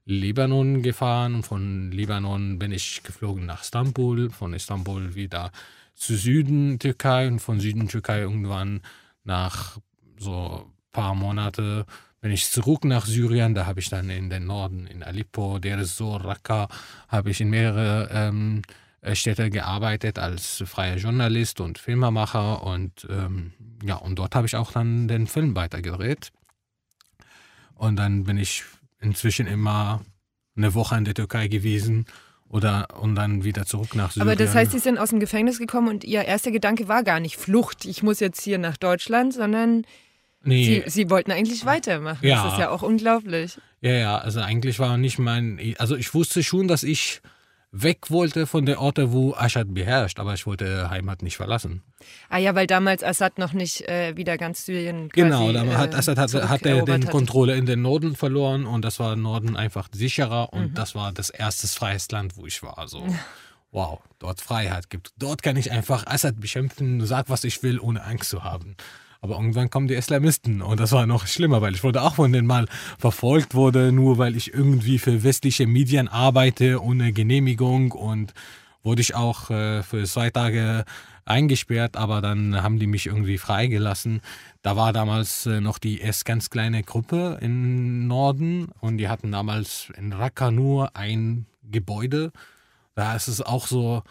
[0.06, 5.52] Libanon gefahren und von Libanon bin ich geflogen nach Istanbul, von Istanbul wieder
[5.95, 8.82] zu Süden Türkei und von Süden Türkei irgendwann
[9.24, 9.78] nach
[10.18, 11.86] so paar Monate
[12.22, 15.97] bin ich zurück nach Syrien, da habe ich dann in den Norden, in Aleppo, ist
[15.97, 16.68] so Raqqa,
[17.08, 18.62] habe ich in mehrere ähm,
[19.14, 24.74] Städte gearbeitet als freier Journalist und Filmemacher und ähm, ja, und dort habe ich auch
[24.74, 26.32] dann den Film weitergedreht.
[27.76, 28.66] Und dann bin ich
[29.00, 30.04] inzwischen immer
[30.56, 32.06] eine Woche in der Türkei gewesen
[32.50, 34.28] oder und dann wieder zurück nach Syrien.
[34.28, 37.20] Aber das heißt, Sie sind aus dem Gefängnis gekommen und Ihr erster Gedanke war gar
[37.20, 39.86] nicht Flucht, ich muss jetzt hier nach Deutschland, sondern
[40.43, 40.84] nee.
[40.86, 42.26] Sie, Sie wollten eigentlich weitermachen.
[42.26, 42.43] Ja.
[42.43, 43.58] Das ist ja auch unglaublich.
[43.82, 47.22] Ja, ja, also eigentlich war nicht mein, also ich wusste schon, dass ich
[47.72, 51.84] weg wollte von der Orte, wo Assad beherrscht, aber ich wollte Heimat nicht verlassen.
[52.30, 55.93] Ah ja, weil damals Assad noch nicht äh, wieder ganz Syrien quasi, Genau, da hat,
[55.93, 57.11] äh, Assad hat, hat er den hat.
[57.11, 60.74] Kontrolle in den Norden verloren und das war Norden einfach sicherer und mhm.
[60.74, 62.88] das war das erste freies Land, wo ich war.
[62.88, 63.05] So.
[63.72, 65.13] wow, dort Freiheit gibt.
[65.17, 68.76] Dort kann ich einfach Assad beschimpfen, sag was ich will, ohne Angst zu haben.
[69.22, 72.32] Aber irgendwann kommen die Islamisten und das war noch schlimmer, weil ich wurde auch von
[72.32, 72.67] denen mal
[72.97, 78.34] verfolgt wurde, nur weil ich irgendwie für westliche Medien arbeite ohne Genehmigung und
[78.82, 80.86] wurde ich auch äh, für zwei Tage
[81.26, 84.22] eingesperrt, aber dann haben die mich irgendwie freigelassen.
[84.61, 89.32] Da war damals äh, noch die erst ganz kleine Gruppe im Norden und die hatten
[89.32, 92.32] damals in Raqqa nur ein Gebäude.
[92.95, 94.01] Da ist es auch so,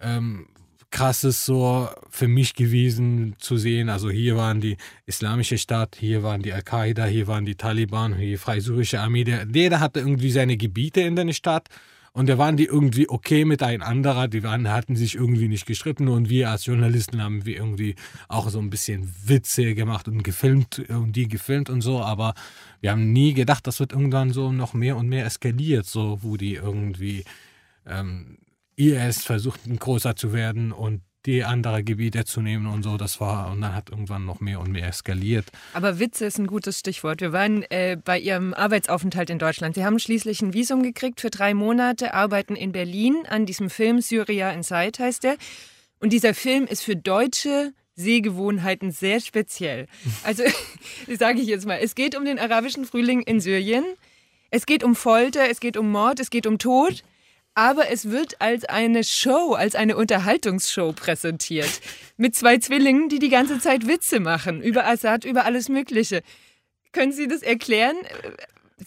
[0.00, 0.48] ähm,
[0.90, 3.88] krasses so für mich gewesen zu sehen.
[3.88, 4.76] Also hier waren die
[5.06, 9.24] Islamische Staat, hier waren die Al-Qaida, hier waren die Taliban, hier die Freisyrische Armee.
[9.24, 11.68] Der, jeder hatte irgendwie seine Gebiete in der Stadt.
[12.12, 15.66] Und da waren die irgendwie okay mit ein anderer, die waren, hatten sich irgendwie nicht
[15.66, 17.94] gestritten und wir als Journalisten haben wir irgendwie
[18.28, 22.34] auch so ein bisschen Witze gemacht und gefilmt und die gefilmt und so, aber
[22.80, 26.36] wir haben nie gedacht, das wird irgendwann so noch mehr und mehr eskaliert, so wo
[26.36, 27.24] die irgendwie
[27.86, 28.38] ähm,
[28.78, 32.96] IS versuchten größer zu werden und die andere Gebiete zu nehmen und so.
[32.96, 35.46] Das war, und dann hat irgendwann noch mehr und mehr eskaliert.
[35.74, 37.20] Aber Witze ist ein gutes Stichwort.
[37.20, 39.74] Wir waren äh, bei Ihrem Arbeitsaufenthalt in Deutschland.
[39.74, 44.00] Sie haben schließlich ein Visum gekriegt für drei Monate, arbeiten in Berlin an diesem Film
[44.00, 45.36] Syria Inside heißt der.
[46.00, 49.86] Und dieser Film ist für deutsche Sehgewohnheiten sehr speziell.
[50.22, 50.44] Also,
[51.18, 53.84] sage ich jetzt mal, es geht um den arabischen Frühling in Syrien.
[54.50, 57.02] Es geht um Folter, es geht um Mord, es geht um Tod
[57.58, 61.80] aber es wird als eine Show, als eine Unterhaltungsshow präsentiert.
[62.16, 66.22] Mit zwei Zwillingen, die die ganze Zeit Witze machen über Assad, über alles Mögliche.
[66.92, 67.96] Können Sie das erklären?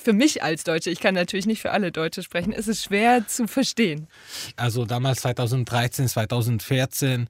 [0.02, 3.28] Für mich als Deutsche, ich kann natürlich nicht für alle Deutsche sprechen, ist es schwer
[3.28, 4.08] zu verstehen.
[4.56, 7.28] Also damals 2013, 2014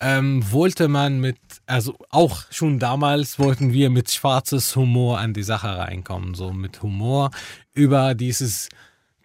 [0.00, 1.36] ähm, wollte man mit,
[1.66, 6.80] also auch schon damals wollten wir mit schwarzes Humor an die Sache reinkommen, so mit
[6.80, 7.30] Humor
[7.74, 8.70] über dieses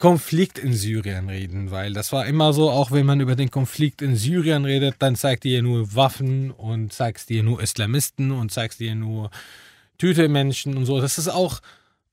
[0.03, 4.01] Konflikt in Syrien reden, weil das war immer so, auch wenn man über den Konflikt
[4.01, 8.81] in Syrien redet, dann zeigt ihr nur Waffen und zeigst dir nur Islamisten und zeigst
[8.81, 9.31] dir nur
[9.97, 10.99] Tütemenschen und so.
[10.99, 11.61] Das ist auch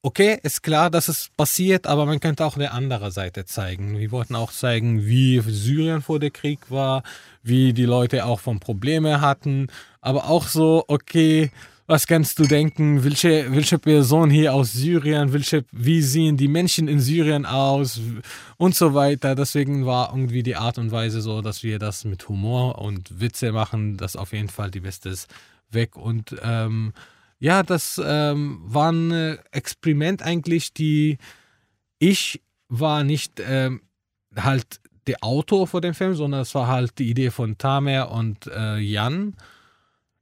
[0.02, 3.98] okay, ist klar, dass es passiert, aber man könnte auch eine andere Seite zeigen.
[3.98, 7.02] Wir wollten auch zeigen, wie Syrien vor dem Krieg war,
[7.42, 9.66] wie die Leute auch von Probleme hatten,
[10.00, 11.50] aber auch so, okay,
[11.90, 16.86] was kannst du denken, welche, welche Person hier aus Syrien, welche, wie sehen die Menschen
[16.86, 18.00] in Syrien aus
[18.58, 19.34] und so weiter.
[19.34, 23.50] Deswegen war irgendwie die Art und Weise so, dass wir das mit Humor und Witze
[23.50, 25.34] machen, das auf jeden Fall die Beste ist
[25.72, 26.92] weg und ähm,
[27.40, 31.18] ja, das ähm, war ein Experiment eigentlich, die
[31.98, 33.82] ich war nicht ähm,
[34.36, 34.78] halt
[35.08, 38.78] der Autor vor dem Film, sondern es war halt die Idee von Tamer und äh,
[38.78, 39.34] Jan.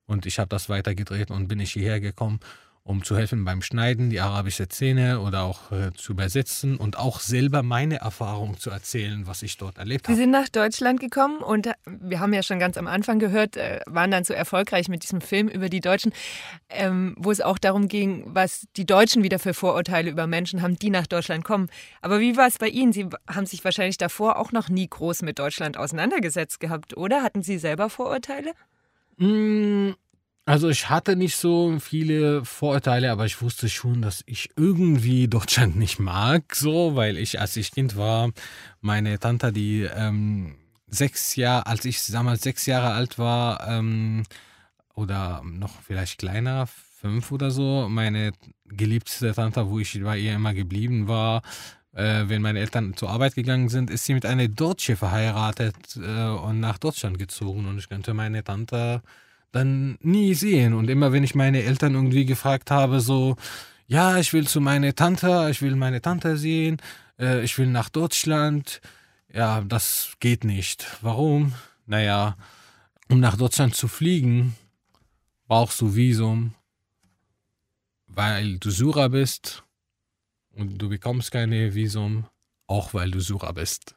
[0.09, 2.41] Und ich habe das weitergedreht und bin ich hierher gekommen
[2.89, 7.21] um zu helfen beim Schneiden, die arabische Szene oder auch äh, zu übersetzen und auch
[7.21, 10.17] selber meine Erfahrung zu erzählen, was ich dort erlebt habe.
[10.17, 13.81] Sie sind nach Deutschland gekommen und wir haben ja schon ganz am Anfang gehört, äh,
[13.87, 16.15] waren dann so erfolgreich mit diesem Film über die Deutschen,
[16.71, 20.79] ähm, wo es auch darum ging, was die Deutschen wieder für Vorurteile über Menschen haben,
[20.79, 21.69] die nach Deutschland kommen.
[22.01, 22.95] Aber wie war es bei Ihnen?
[22.95, 27.23] Sie haben sich wahrscheinlich davor auch noch nie groß mit Deutschland auseinandergesetzt gehabt, oder?
[27.23, 28.55] Hatten Sie selber Vorurteile?
[29.19, 29.95] Mmh.
[30.49, 35.77] Also ich hatte nicht so viele Vorurteile, aber ich wusste schon, dass ich irgendwie Deutschland
[35.77, 38.31] nicht mag, so, weil ich, als ich Kind war,
[38.81, 40.57] meine Tante, die ähm,
[40.87, 44.23] sechs Jahre, als ich damals sechs Jahre alt war, ähm,
[44.95, 48.33] oder noch vielleicht kleiner, fünf oder so, meine
[48.64, 51.43] geliebte Tante, wo ich bei ihr immer geblieben war,
[51.95, 56.28] äh, wenn meine Eltern zur Arbeit gegangen sind, ist sie mit einer Deutsche verheiratet äh,
[56.28, 59.03] und nach Deutschland gezogen und ich kannte meine Tante
[59.53, 60.74] dann nie sehen.
[60.74, 63.36] Und immer wenn ich meine Eltern irgendwie gefragt habe, so,
[63.86, 66.78] ja, ich will zu meiner Tante, ich will meine Tante sehen,
[67.18, 68.80] äh, ich will nach Deutschland,
[69.32, 70.86] ja, das geht nicht.
[71.01, 71.55] Warum?
[71.86, 72.36] Naja,
[73.09, 74.55] um nach Deutschland zu fliegen,
[75.47, 76.55] brauchst du Visum,
[78.07, 79.64] weil du Sura bist
[80.59, 82.27] und du bekommst keine Visum,
[82.67, 83.95] auch weil du Sura bist.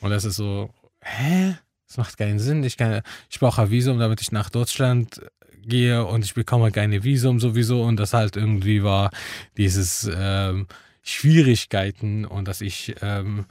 [0.00, 0.70] Und das ist so,
[1.00, 1.56] hä?
[1.88, 2.64] Das macht keinen Sinn.
[2.64, 5.20] Ich, kann, ich brauche ein Visum, damit ich nach Deutschland
[5.64, 9.10] gehe und ich bekomme keine Visum sowieso und das halt irgendwie war
[9.56, 10.66] dieses ähm,
[11.02, 13.46] Schwierigkeiten und dass ich ähm,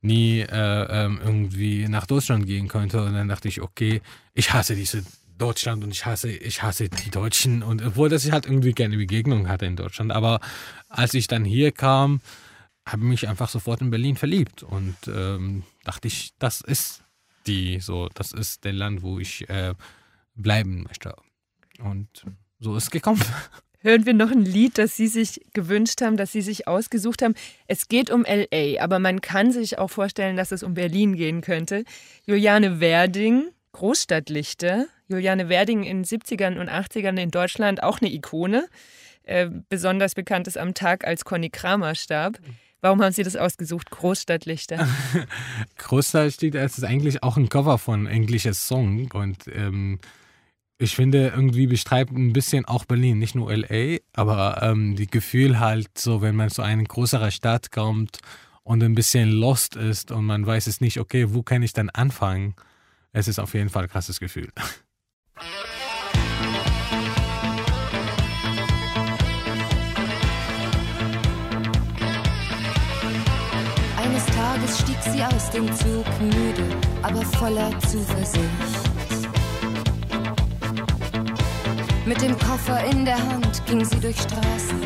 [0.00, 4.00] nie äh, ähm, irgendwie nach Deutschland gehen könnte und dann dachte ich, okay,
[4.34, 5.04] ich hasse diese
[5.40, 8.96] Deutschland und ich hasse, ich hasse die Deutschen und obwohl dass ich halt irgendwie keine
[8.96, 10.40] Begegnung hatte in Deutschland, aber
[10.88, 12.20] als ich dann hier kam,
[12.86, 17.02] habe ich mich einfach sofort in Berlin verliebt und ähm, dachte ich, das ist
[17.46, 19.74] die so, das ist der Land, wo ich äh,
[20.34, 21.14] bleiben möchte.
[21.82, 22.08] Und
[22.58, 23.22] so ist es gekommen.
[23.82, 27.34] Hören wir noch ein Lied, das Sie sich gewünscht haben, das Sie sich ausgesucht haben.
[27.66, 31.40] Es geht um LA, aber man kann sich auch vorstellen, dass es um Berlin gehen
[31.40, 31.84] könnte.
[32.26, 34.86] Juliane Werding, Großstadtlichter.
[35.10, 38.68] Juliane Werding in den 70ern und 80ern in Deutschland auch eine Ikone.
[39.24, 42.38] Äh, besonders bekannt ist am Tag, als Conny Kramer starb.
[42.80, 44.88] Warum haben Sie das ausgesucht, Großstadtlichter?
[45.76, 49.98] Großstadtlichter ist eigentlich auch ein Cover von englisches Song und ähm,
[50.78, 55.60] ich finde, irgendwie beschreibt ein bisschen auch Berlin, nicht nur LA, aber ähm, die Gefühl
[55.60, 58.20] halt so, wenn man zu einer größeren Stadt kommt
[58.62, 61.90] und ein bisschen lost ist und man weiß es nicht, okay, wo kann ich dann
[61.90, 62.54] anfangen?
[63.12, 64.48] Es ist auf jeden Fall ein krasses Gefühl.
[74.40, 76.64] Tages stieg sie aus dem Zug müde,
[77.02, 78.46] aber voller Zuversicht.
[82.06, 84.80] Mit dem Koffer in der Hand ging sie durch Straßen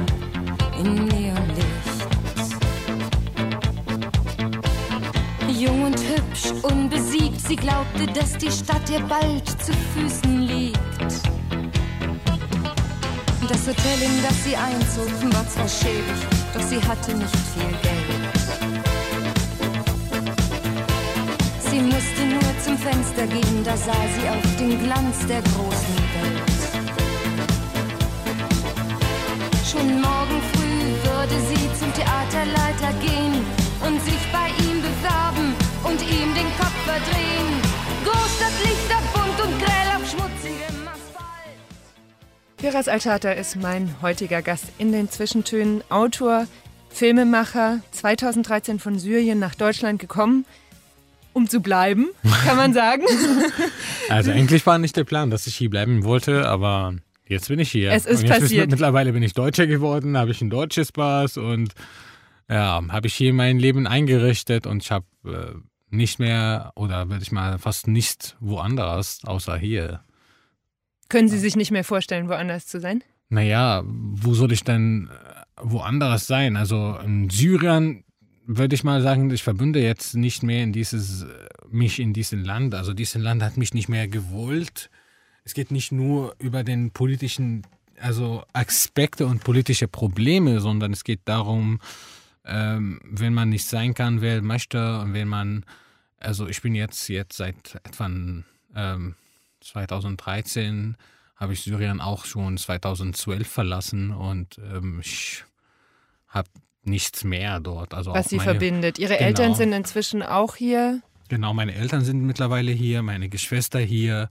[0.81, 1.65] in Neonlicht.
[5.49, 6.04] Jung und
[6.35, 10.78] hübsch, unbesiegt, sie glaubte, dass die Stadt ihr bald zu Füßen liegt.
[13.49, 18.05] Das Hotel, in das sie einzog, war zwar schäbig, doch sie hatte nicht viel Geld.
[21.70, 26.53] Sie musste nur zum Fenster gehen, da sah sie auf den Glanz der großen Welt.
[29.70, 33.45] Schon morgen früh würde sie zum Theaterleiter gehen
[33.87, 37.61] und sich bei ihm bewerben und ihm den Kopf verdrehen.
[38.05, 41.59] Großstadtlichter bunt und grell auf schmutzigem Asphalt.
[42.59, 45.82] Firas Altata ist mein heutiger Gast in den Zwischentönen.
[45.91, 46.47] Autor,
[46.91, 50.45] Filmemacher, 2013 von Syrien nach Deutschland gekommen
[51.35, 52.09] um zu bleiben,
[52.45, 53.03] kann man sagen.
[54.11, 56.95] Also eigentlich war nicht der Plan, dass ich hier bleiben wollte, aber
[57.26, 57.91] jetzt bin ich hier.
[57.91, 58.70] Es ist und jetzt passiert.
[58.70, 61.72] mittlerweile bin ich Deutscher geworden, habe ich ein deutsches Pass und
[62.51, 65.55] ja, habe ich hier mein Leben eingerichtet und ich habe äh,
[65.97, 70.01] nicht mehr oder würde ich mal fast nicht woanders außer hier.
[71.09, 73.03] Können Sie sich nicht mehr vorstellen, woanders zu sein?
[73.28, 76.57] Naja, wo soll ich denn äh, woanders sein?
[76.57, 78.05] Also in Syrien
[78.47, 81.26] würde ich mal sagen, ich verbünde jetzt nicht mehr in dieses, äh,
[81.70, 82.74] mich in diesem Land.
[82.74, 84.90] Also dieses Land hat mich nicht mehr gewollt.
[85.45, 87.66] Es geht nicht nur über den politischen,
[88.01, 91.80] also Aspekte und politische Probleme, sondern es geht darum,
[92.45, 95.64] ähm, wenn man nicht sein kann, wer möchte und wenn man,
[96.25, 98.07] also ich bin jetzt, jetzt seit etwa
[98.75, 99.14] ähm,
[99.61, 100.97] 2013
[101.37, 105.45] habe ich Syrien auch schon 2012 verlassen und ähm, ich
[106.29, 106.49] habe
[106.83, 107.95] nichts mehr dort.
[107.95, 108.99] Also Was Sie meine, verbindet.
[108.99, 109.27] Ihre Genau.
[109.27, 111.01] Eltern sind inzwischen auch hier.
[111.29, 114.29] Genau, meine Eltern sind mittlerweile hier, meine Geschwister hier,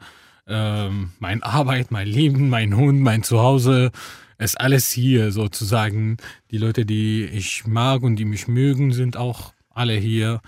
[0.48, 3.92] ähm, meine Arbeit, mein Leben, mein Hund, mein Zuhause,
[4.38, 6.18] ist alles hier sozusagen.
[6.52, 10.42] Die Leute, die ich mag und die mich mögen, sind auch alle hier.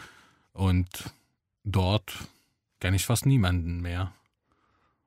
[0.53, 0.87] Und
[1.65, 2.13] dort
[2.79, 4.13] kenne ich fast niemanden mehr.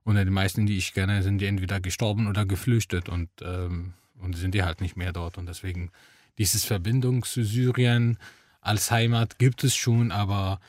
[0.04, 4.36] Und die meisten, die ich kenne, sind die entweder gestorben oder geflüchtet und, ähm, und
[4.36, 5.38] sind die halt nicht mehr dort.
[5.38, 5.90] Und deswegen
[6.38, 8.18] dieses Verbindung zu Syrien
[8.60, 10.60] als Heimat gibt es schon, aber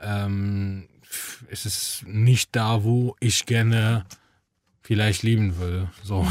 [0.00, 0.88] ähm,
[1.50, 4.04] es ist nicht da, wo ich gerne
[4.82, 5.88] vielleicht leben will.
[6.02, 6.26] So.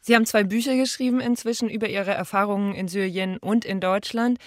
[0.00, 4.38] Sie haben zwei Bücher geschrieben inzwischen über Ihre Erfahrungen in Syrien und in Deutschland.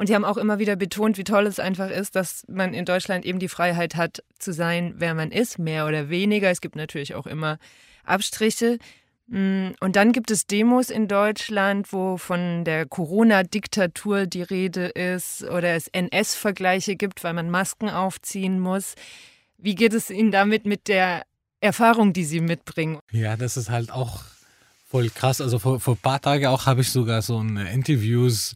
[0.00, 2.86] Und Sie haben auch immer wieder betont, wie toll es einfach ist, dass man in
[2.86, 6.48] Deutschland eben die Freiheit hat, zu sein, wer man ist, mehr oder weniger.
[6.48, 7.58] Es gibt natürlich auch immer
[8.06, 8.78] Abstriche.
[9.26, 15.44] Mm, Und dann gibt es Demos in Deutschland, wo von der Corona-Diktatur die Rede ist
[15.44, 18.94] oder es NS-Vergleiche gibt, weil man Masken aufziehen muss.
[19.58, 21.24] Wie geht es Ihnen damit mit der
[21.60, 23.00] Erfahrung, die Sie mitbringen?
[23.12, 24.22] Ja, das ist halt auch
[24.88, 25.42] voll krass.
[25.42, 28.54] Also vor, vor ein paar Tagen auch habe ich sogar so ein Interviews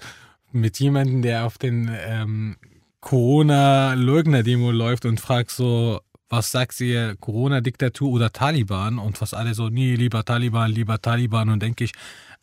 [0.54, 2.56] mit jemandem, der auf den ähm,
[3.00, 8.98] Corona-Leugner-Demo läuft und fragt so, was sagt ihr, Corona-Diktatur oder Taliban?
[8.98, 11.50] Und was alle so, nee, lieber Taliban, lieber Taliban.
[11.50, 11.92] Und denke ich,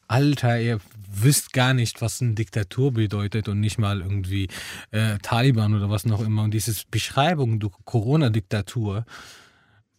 [0.07, 0.80] Alter, ihr
[1.14, 4.47] wisst gar nicht, was eine Diktatur bedeutet und nicht mal irgendwie
[4.91, 6.43] äh, Taliban oder was noch immer.
[6.43, 9.05] Und diese Beschreibung Corona-Diktatur,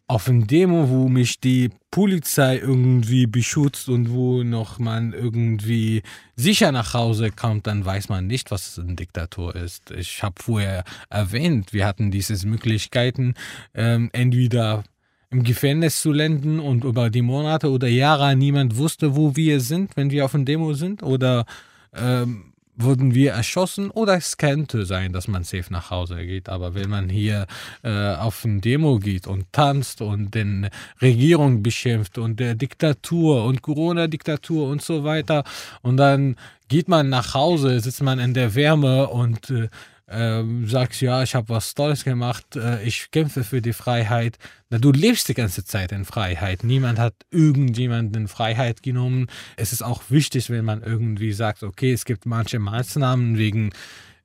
[0.09, 6.03] auf einer Demo, wo mich die Polizei irgendwie beschützt und wo noch man irgendwie
[6.36, 9.90] sicher nach Hause kommt, dann weiß man nicht, was eine Diktatur ist.
[9.90, 13.34] Ich habe vorher erwähnt, wir hatten diese Möglichkeiten,
[13.74, 14.84] ähm, entweder
[15.30, 19.96] im Gefängnis zu landen und über die Monate oder Jahre niemand wusste, wo wir sind,
[19.96, 21.46] wenn wir auf einer Demo sind, oder
[21.94, 26.49] ähm, wurden wir erschossen oder es könnte sein, dass man safe nach Hause geht.
[26.49, 27.47] Aber wenn man hier
[27.83, 30.68] äh, auf eine Demo geht und tanzt und den
[31.01, 35.45] Regierung beschimpft und der Diktatur und Corona-Diktatur und so weiter
[35.83, 36.37] und dann
[36.68, 39.68] geht man nach Hause, sitzt man in der Wärme und äh,
[40.09, 44.38] ähm, sagst, ja, ich habe was Tolles gemacht, äh, ich kämpfe für die Freiheit.
[44.70, 46.64] Na, du lebst die ganze Zeit in Freiheit.
[46.64, 49.28] Niemand hat irgendjemanden Freiheit genommen.
[49.57, 53.70] Es ist auch wichtig, wenn man irgendwie sagt, okay, es gibt manche Maßnahmen wegen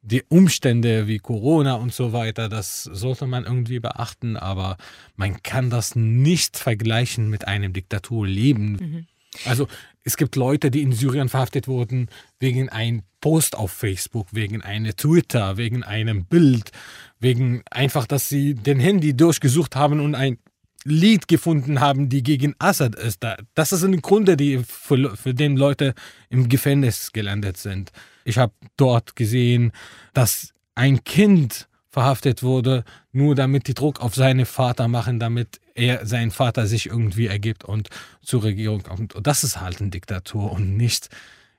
[0.02, 4.78] die Umstände wie Corona und so weiter, das sollte man irgendwie beachten, aber
[5.18, 9.08] man kann das nicht vergleichen mit einem Diktaturleben.
[9.46, 9.68] Also
[10.08, 12.08] es gibt Leute, die in Syrien verhaftet wurden
[12.40, 16.72] wegen einem Post auf Facebook, wegen einer Twitter, wegen einem Bild,
[17.20, 20.38] wegen einfach, dass sie den Handy durchgesucht haben und ein
[20.86, 23.22] Lied gefunden haben, die gegen Assad ist.
[23.22, 25.94] Da- Das ist ein Gründe, die für, für den Leute
[26.30, 27.92] im Gefängnis gelandet sind.
[28.24, 29.74] Ich habe dort gesehen,
[30.14, 31.68] dass ein Kind
[31.98, 36.86] verhaftet wurde, nur damit die Druck auf seinen Vater machen, damit er sein Vater sich
[36.86, 37.90] irgendwie ergibt und
[38.22, 39.16] zur Regierung kommt.
[39.16, 41.10] Und das ist halt eine Diktatur und nicht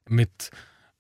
[0.08, 0.52] mit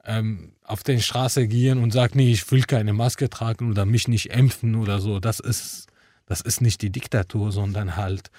[0.04, 4.08] ähm, auf den Straße gehen und sagen, nee, ich will keine Maske tragen oder mich
[4.08, 5.20] nicht impfen oder so.
[5.20, 5.86] Das ist,
[6.26, 8.32] das ist nicht die Diktatur, sondern halt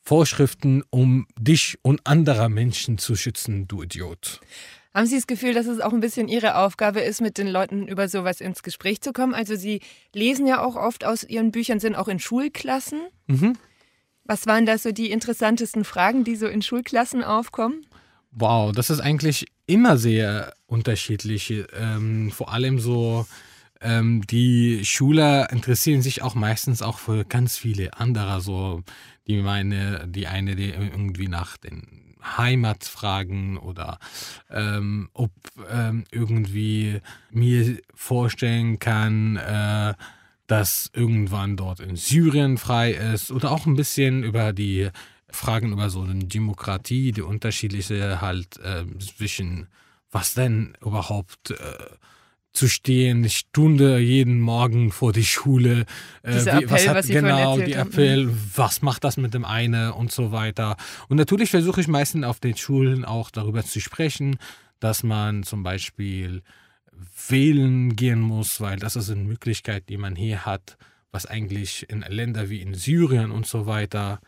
[0.00, 4.40] Vorschriften, um dich und anderer Menschen zu schützen, du Idiot.
[4.92, 7.86] Haben Sie das Gefühl, dass es auch ein bisschen Ihre Aufgabe ist, mit den Leuten
[7.86, 9.34] über sowas ins Gespräch zu kommen?
[9.34, 9.80] Also Sie
[10.14, 13.00] lesen ja auch oft aus Ihren Büchern, sind auch in Schulklassen.
[13.28, 13.56] Mhm.
[14.24, 17.86] Was waren da so die interessantesten Fragen, die so in Schulklassen aufkommen?
[18.32, 21.52] Wow, das ist eigentlich immer sehr unterschiedlich.
[21.72, 23.26] Ähm, vor allem so,
[23.80, 28.40] ähm, die Schüler interessieren sich auch meistens auch für ganz viele andere.
[28.40, 28.82] So,
[29.26, 33.98] die meine, die eine, die irgendwie nach den Heimat fragen oder
[34.50, 35.32] ähm, ob
[35.70, 37.00] ähm, irgendwie
[37.30, 39.94] mir vorstellen kann, äh,
[40.46, 44.90] dass irgendwann dort in Syrien frei ist oder auch ein bisschen über die
[45.30, 49.68] Fragen über so eine Demokratie, die unterschiedliche halt äh, zwischen
[50.10, 51.56] was denn überhaupt äh,
[52.52, 55.86] zu stehen, eine Stunde jeden Morgen vor die Schule,
[56.22, 57.88] äh, Dieser wie, was Appell, hat was Sie genau die haben.
[57.88, 60.76] Appell, was macht das mit dem einen und so weiter.
[61.08, 64.36] Und natürlich versuche ich meistens auf den Schulen auch darüber zu sprechen,
[64.80, 66.42] dass man zum Beispiel
[67.28, 70.76] wählen gehen muss, weil das ist eine Möglichkeit, die man hier hat,
[71.12, 74.20] was eigentlich in Ländern wie in Syrien und so weiter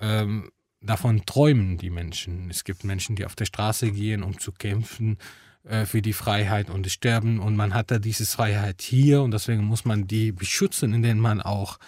[0.00, 2.48] ähm, davon träumen die Menschen.
[2.50, 5.18] Es gibt Menschen, die auf der Straße gehen, um zu kämpfen
[5.64, 7.38] äh, für die Freiheit und sterben.
[7.38, 11.40] Und man hat da diese Freiheit hier und deswegen muss man die beschützen, indem man
[11.40, 11.78] auch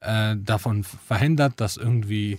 [0.00, 2.38] äh, davon verhindert, dass irgendwie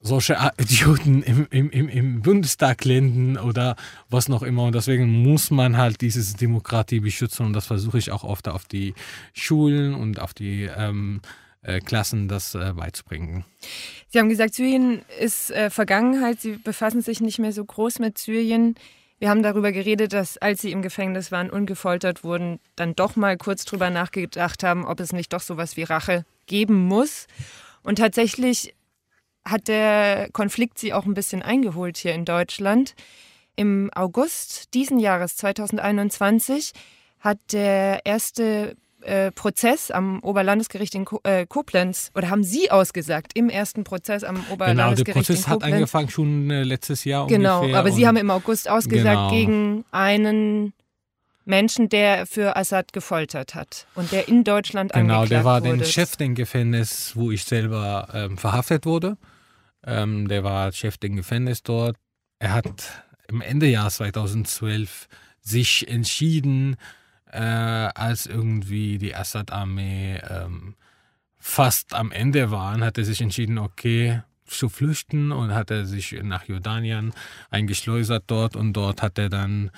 [0.00, 3.76] solche Idioten im, im, im, im Bundestag landen oder
[4.08, 4.64] was noch immer.
[4.64, 7.46] Und deswegen muss man halt diese Demokratie beschützen.
[7.46, 8.94] Und das versuche ich auch oft auf die
[9.32, 11.20] Schulen und auf die ähm,
[11.62, 13.44] äh, Klassen das äh, beizubringen.
[14.08, 16.40] Sie haben gesagt, Syrien ist äh, Vergangenheit.
[16.40, 18.76] Sie befassen sich nicht mehr so groß mit Syrien.
[19.18, 23.16] Wir haben darüber geredet, dass als Sie im Gefängnis waren und gefoltert wurden, dann doch
[23.16, 27.26] mal kurz drüber nachgedacht haben, ob es nicht doch sowas wie Rache geben muss.
[27.82, 28.74] Und tatsächlich
[29.44, 32.94] hat der Konflikt Sie auch ein bisschen eingeholt hier in Deutschland.
[33.56, 36.72] Im August diesen Jahres 2021
[37.18, 43.32] hat der erste äh, Prozess am Oberlandesgericht in Ko äh, Koblenz, oder haben Sie ausgesagt,
[43.36, 45.74] im ersten Prozess am Genau, der Oberlandesgericht Prozess in hat Koblenz.
[45.74, 47.78] angefangen schon äh, letztes Jahr Genau, ungefähr.
[47.78, 49.30] aber Sie haben im August ausgesagt Genau.
[49.30, 50.72] gegen einen
[51.44, 55.78] Menschen, der für Assad gefoltert hat und der in Deutschland Genau, angeklagt der war wurde.
[55.78, 59.16] der Chef des Gefängnisses, wo ich selber ähm, verhaftet wurde.
[59.86, 61.96] Ähm, der war Chef des Gefängnisses dort.
[62.40, 65.08] Er hat im Endejahr 2012
[65.40, 66.76] sich entschieden,
[67.32, 70.74] äh, als irgendwie die Assad-Armee ähm,
[71.38, 76.18] fast am Ende war, hat er sich entschieden, okay, zu flüchten und hat er sich
[76.22, 77.12] nach Jordanien
[77.50, 79.70] eingeschleusert dort und dort hat er dann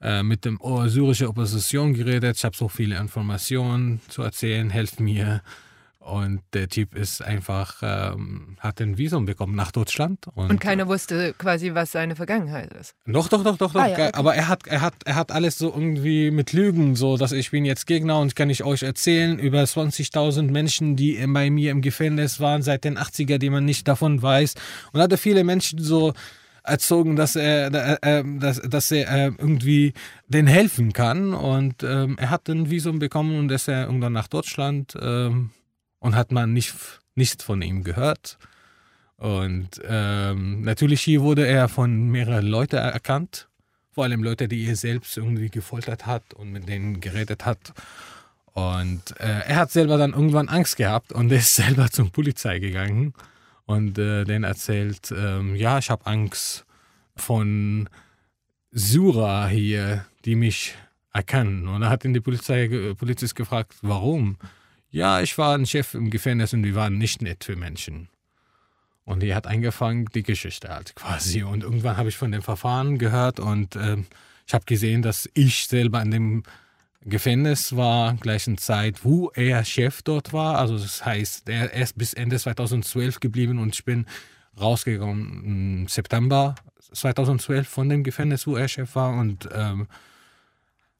[0.00, 2.36] äh, mit dem oh, syrischen Opposition geredet.
[2.36, 5.42] Ich habe so viele Informationen zu erzählen, helft mir.
[6.08, 10.26] Und der Typ ist einfach, ähm, hat ein Visum bekommen nach Deutschland.
[10.34, 12.94] Und, und keiner wusste quasi, was seine Vergangenheit ist.
[13.06, 13.80] doch, doch, doch, doch, doch.
[13.80, 14.10] Ah, ja, okay.
[14.14, 17.50] Aber er hat, er hat, er hat alles so irgendwie mit Lügen, so dass ich
[17.50, 21.82] bin jetzt Gegner und kann ich euch erzählen über 20.000 Menschen, die bei mir im
[21.82, 24.54] Gefängnis waren seit den 80er, die man nicht davon weiß.
[24.92, 26.14] Und hatte viele Menschen so
[26.68, 29.94] erzogen, dass er, äh, äh, dass, dass er äh, irgendwie
[30.28, 31.34] denen helfen kann.
[31.34, 35.50] Und ähm, er hat ein Visum bekommen und ist er irgendwann nach Deutschland ähm,
[35.98, 36.74] und hat man nicht,
[37.14, 38.38] nichts von ihm gehört.
[39.16, 43.48] Und ähm, natürlich hier wurde er von mehreren Leuten erkannt.
[43.90, 47.72] Vor allem Leute, die er selbst irgendwie gefoltert hat und mit denen geredet hat.
[48.52, 53.12] Und äh, er hat selber dann irgendwann Angst gehabt und ist selber zur Polizei gegangen
[53.66, 56.64] und äh, denen erzählt, ähm, ja, ich habe Angst
[57.16, 57.88] von
[58.70, 60.74] Sura hier, die mich
[61.12, 61.66] erkennen.
[61.66, 64.36] Und er hat ihn die Polizei, Polizist gefragt, warum?
[64.90, 68.08] Ja, ich war ein Chef im Gefängnis und die waren nicht nett für Menschen.
[69.04, 71.42] Und die hat angefangen, die Geschichte halt quasi.
[71.42, 74.06] Und irgendwann habe ich von dem Verfahren gehört und ähm,
[74.46, 76.42] ich habe gesehen, dass ich selber in dem
[77.02, 80.58] Gefängnis war, gleichen Zeit, wo er Chef dort war.
[80.58, 84.06] Also das heißt, er ist bis Ende 2012 geblieben und ich bin
[84.58, 86.54] rausgekommen im September
[86.92, 89.86] 2012 von dem Gefängnis, wo er Chef war und ähm,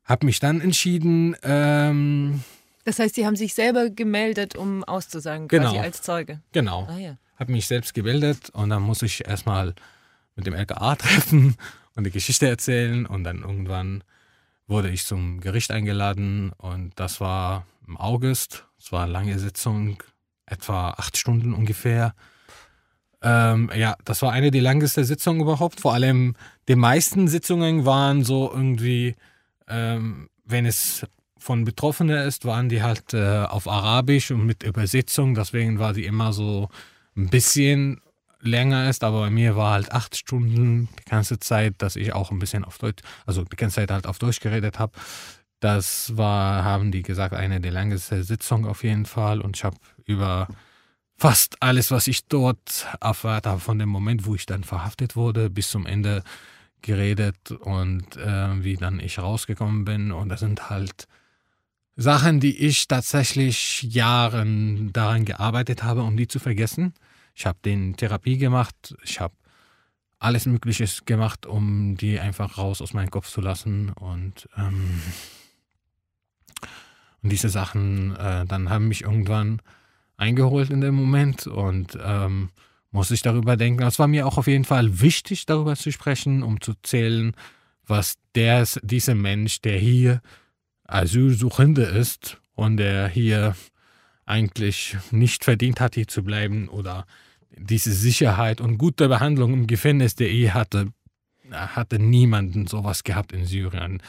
[0.05, 2.43] habe mich dann entschieden, ähm,
[2.89, 5.65] Das heißt, Sie haben sich selber gemeldet, um auszusagen, Genau.
[5.73, 6.41] quasi als Zeuge.
[6.53, 7.19] genau, Ah ja.
[7.37, 9.75] habe mich selbst gemeldet und dann muss ich erstmal
[10.37, 11.57] mit dem LKA treffen
[11.95, 14.03] und die Geschichte erzählen und dann irgendwann
[14.67, 18.65] wurde ich zum Gericht eingeladen und das war im August.
[18.79, 20.03] Es war eine lange Sitzung,
[20.47, 22.15] etwa acht Stunden ungefähr.
[23.21, 25.81] Ähm, ja, das war eine der längsten Sitzungen überhaupt.
[25.83, 26.37] Vor allem
[26.69, 29.15] die meisten Sitzungen waren so irgendwie,
[29.69, 31.05] ähm, wenn es
[31.49, 35.35] von Betroffenen ist, waren die halt äh, auf Arabisch und mit Übersetzung.
[35.35, 36.69] Deswegen war die immer so
[37.17, 38.03] ein bisschen
[38.43, 42.31] länger ist, aber bei mir war halt acht Stunden die ganze Zeit, dass ich auch
[42.31, 44.93] ein bisschen auf Deutsch, also die ganze Zeit halt auf Deutsch geredet habe.
[45.59, 49.79] Das war, haben die gesagt, eine der längsten Sitzungen auf jeden Fall und ich habe
[50.05, 50.49] über
[51.17, 55.49] fast alles, was ich dort erfahrt habe, von dem Moment, wo ich dann verhaftet wurde,
[55.49, 56.25] bis zum Ende
[56.83, 61.09] geredet und äh, wie dann ich rausgekommen bin und das sind halt
[62.01, 66.95] Sachen, die ich tatsächlich Jahren daran gearbeitet habe, um die zu vergessen.
[67.35, 69.35] Ich habe den Therapie gemacht, ich habe
[70.21, 73.91] alles Mögliche gemacht, um die einfach raus aus meinem Kopf zu lassen.
[73.91, 75.03] Und ähm,
[77.23, 79.61] Und diese Sachen äh, dann haben mich irgendwann
[80.17, 82.51] eingeholt in dem Moment und ähm,
[82.91, 83.83] muss ich darüber denken.
[83.83, 87.35] Es war mir auch auf jeden Fall wichtig, darüber zu sprechen, um zu zählen,
[87.87, 90.21] was der, dieser Mensch, der hier
[90.89, 93.55] Asylsuchende ist und der hier
[94.27, 97.07] eigentlich nicht verdient hat, hier zu bleiben oder
[97.57, 100.93] diese Sicherheit und gute Behandlung im Gefängnis, der er hatte,
[101.51, 104.03] hatte niemanden sowas gehabt in Syrien.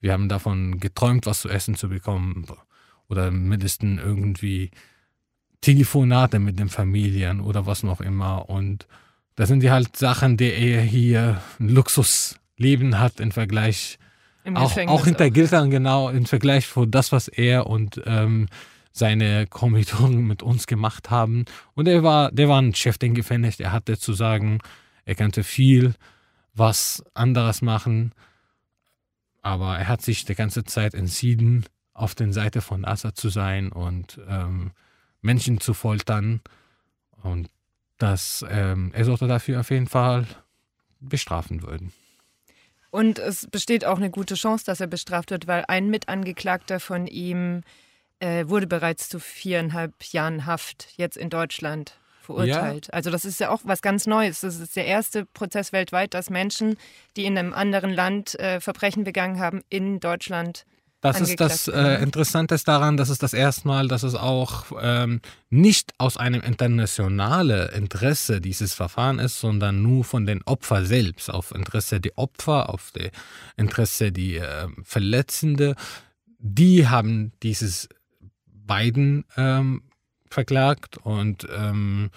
[0.00, 2.46] Wir haben davon geträumt, was zu essen zu bekommen
[3.08, 4.70] oder mindestens irgendwie
[5.60, 8.48] Telefonate mit den Familien oder was noch immer.
[8.48, 8.86] Und
[9.36, 13.98] das sind die halt Sachen, die er hier ein Luxusleben hat im Vergleich,
[14.46, 18.46] Im auch, Gefängnis auch hinter Gittern, genau, im Vergleich von das, was er und ähm,
[18.92, 21.44] seine Kommilitonen mit uns gemacht haben.
[21.74, 24.60] Und er war, der war ein Chef im Gefängnis, er hatte zu sagen,
[25.04, 25.94] er könnte viel
[26.54, 28.12] was anderes machen,
[29.42, 33.72] aber er hat sich die ganze Zeit entschieden, auf der Seite von Assad zu sein
[33.72, 34.70] und ähm,
[35.22, 36.40] Menschen zu foltern.
[37.22, 37.50] Und
[37.98, 40.26] dass ähm, er sollte dafür auf jeden Fall
[41.00, 41.92] bestrafen werden.
[42.96, 47.06] Und es besteht auch eine gute Chance, dass er bestraft wird, weil ein Mitangeklagter von
[47.06, 47.60] ihm
[48.20, 52.90] äh, wurde bereits zu viereinhalb Jahren Haft jetzt in Deutschland verurteilt.
[52.94, 54.40] Also das ist ja auch was ganz Neues.
[54.40, 56.78] Das ist der erste Prozess weltweit, dass Menschen,
[57.18, 60.64] die in einem anderen Land äh, Verbrechen begangen haben, in Deutschland
[61.12, 65.20] Das ist das äh, Interessante daran, dass es das erste Mal, dass es auch ähm,
[65.50, 71.54] nicht aus einem internationalen Interesse dieses Verfahren ist, sondern nur von den Opfern selbst, auf
[71.54, 73.10] Interesse der Opfer, auf der
[73.56, 75.74] Interesse die äh, Verletzende.
[76.38, 77.88] Die haben dieses
[78.46, 79.82] beiden ähm,
[80.30, 82.10] verklagt und ähm,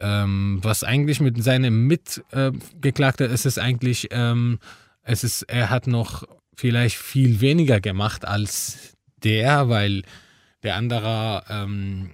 [0.00, 4.58] ähm, was eigentlich mit seinem Mitgeklagter ist, ist eigentlich, ähm,
[5.02, 6.24] es ist, er hat noch
[6.58, 10.02] vielleicht viel weniger gemacht als der, weil
[10.64, 12.10] der andere ähm,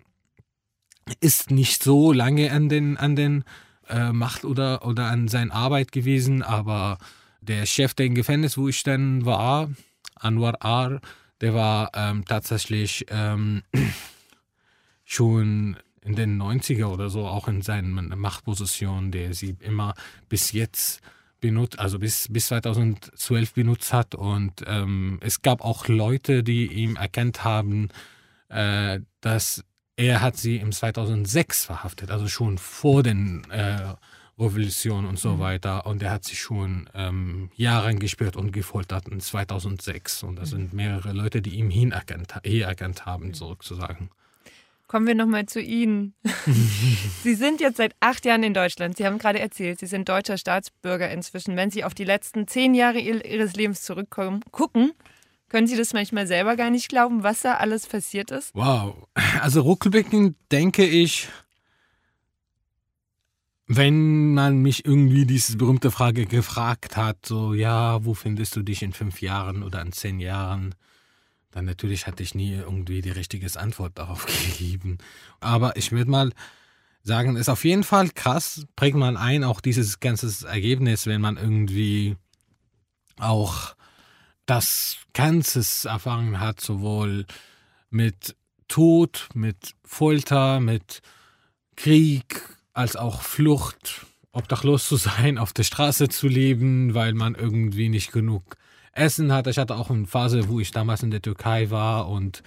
[1.21, 3.45] ist nicht so lange an den, an den
[3.89, 6.99] äh, Macht oder, oder an seiner Arbeit gewesen, aber
[7.41, 9.71] der Chef der Gefängnis, wo ich dann war,
[10.17, 11.01] Anwar Ar,
[11.41, 13.63] der war ähm, tatsächlich ähm,
[15.05, 19.95] schon in den 90er oder so auch in seinen Machtpositionen, der sie immer
[20.29, 21.01] bis jetzt
[21.45, 24.15] benutzt, also bis, bis 2012 benutzt hat.
[24.15, 27.89] Und ähm, es gab auch Leute, die ihm erkannt haben,
[28.49, 29.63] äh, dass
[29.97, 33.95] er hat sie im 2006 verhaftet, also schon vor den äh,
[34.39, 35.41] Revolution und so Mhm.
[35.41, 35.85] weiter.
[35.87, 40.23] Und er hat sich schon ähm, Jahre gesperrt und gefoltert in 2006.
[40.23, 40.57] Und das Mhm.
[40.57, 44.09] sind mehrere Leute, die ihm hin erkannt, hier erkannt haben, sozusagen.
[44.87, 46.15] Kommen wir nochmal zu Ihnen.
[47.23, 48.97] Sie sind jetzt seit acht Jahren in Deutschland.
[48.97, 51.57] Sie haben gerade erzählt, Sie sind deutscher Staatsbürger inzwischen.
[51.57, 54.93] Wenn Sie auf die letzten zehn Jahre ihr- Ihres Lebens zurückkommen, gucken,
[55.49, 58.51] können Sie das manchmal selber gar nicht glauben, was da alles passiert ist?
[58.55, 59.09] Wow.
[59.41, 61.29] Also rückblickend denke ich,
[63.67, 68.83] wenn man mich irgendwie diese berühmte Frage gefragt hat, so, ja, wo findest du dich
[68.83, 70.75] in fünf Jahren oder in zehn Jahren,
[71.55, 74.99] dann natürlich hatte ich nie irgendwie die richtige Antwort darauf gegeben.
[75.39, 76.33] Aber ich würde mal
[77.05, 81.37] sagen, ist auf jeden Fall krass, prägt man ein, auch dieses ganze Ergebnis, wenn man
[81.37, 82.17] irgendwie
[83.19, 83.77] auch
[84.47, 87.25] das Ganze erfahren hat, sowohl
[87.89, 88.35] mit
[88.67, 91.03] Tod, mit Folter, mit
[91.77, 92.43] Krieg,
[92.73, 98.11] als auch Flucht, obdachlos zu sein, auf der Straße zu leben, weil man irgendwie nicht
[98.11, 98.57] genug
[98.95, 99.51] Essen hatte.
[99.51, 102.43] Ich hatte auch eine Phase, wo ich damals in der Türkei war und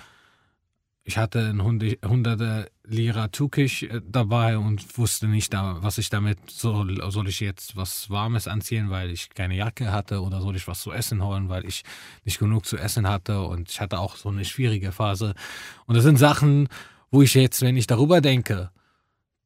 [1.04, 6.38] ich hatte ein Hunde- hunderte Lira Türkisch äh, dabei und wusste nicht, was ich damit
[6.52, 7.00] soll.
[7.12, 10.82] Soll ich jetzt was Warmes anziehen, weil ich keine Jacke hatte oder soll ich was
[10.82, 11.84] zu essen holen, weil ich
[12.26, 15.34] nicht genug zu essen hatte und ich hatte auch so eine schwierige Phase.
[15.86, 16.68] Und das sind Sachen,
[17.10, 18.72] wo ich jetzt, wenn ich darüber denke,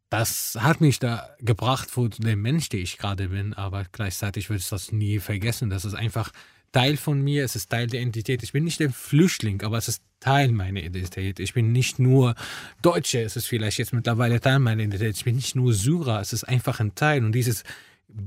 [0.10, 4.60] das hat mich da gebracht zu dem Mensch, der ich gerade bin, aber gleichzeitig würde
[4.62, 5.70] ich das nie vergessen.
[5.70, 6.32] Das ist einfach
[6.72, 8.44] Teil von mir, es ist Teil der Identität.
[8.44, 11.40] Ich bin nicht ein Flüchtling, aber es ist Teil meiner Identität.
[11.40, 12.36] Ich bin nicht nur
[12.82, 15.16] Deutsche, es ist vielleicht jetzt mittlerweile Teil meiner Identität.
[15.18, 17.26] Ich bin nicht nur Syrer, es ist einfach ein Teil.
[17.26, 17.64] Und dieses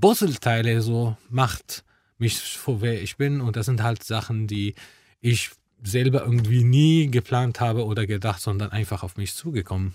[0.00, 1.84] Puzzleteile so macht
[2.18, 3.40] mich vor wer ich bin.
[3.40, 4.74] Und das sind halt Sachen, die
[5.20, 5.50] ich
[5.82, 9.94] selber irgendwie nie geplant habe oder gedacht, sondern einfach auf mich zugekommen.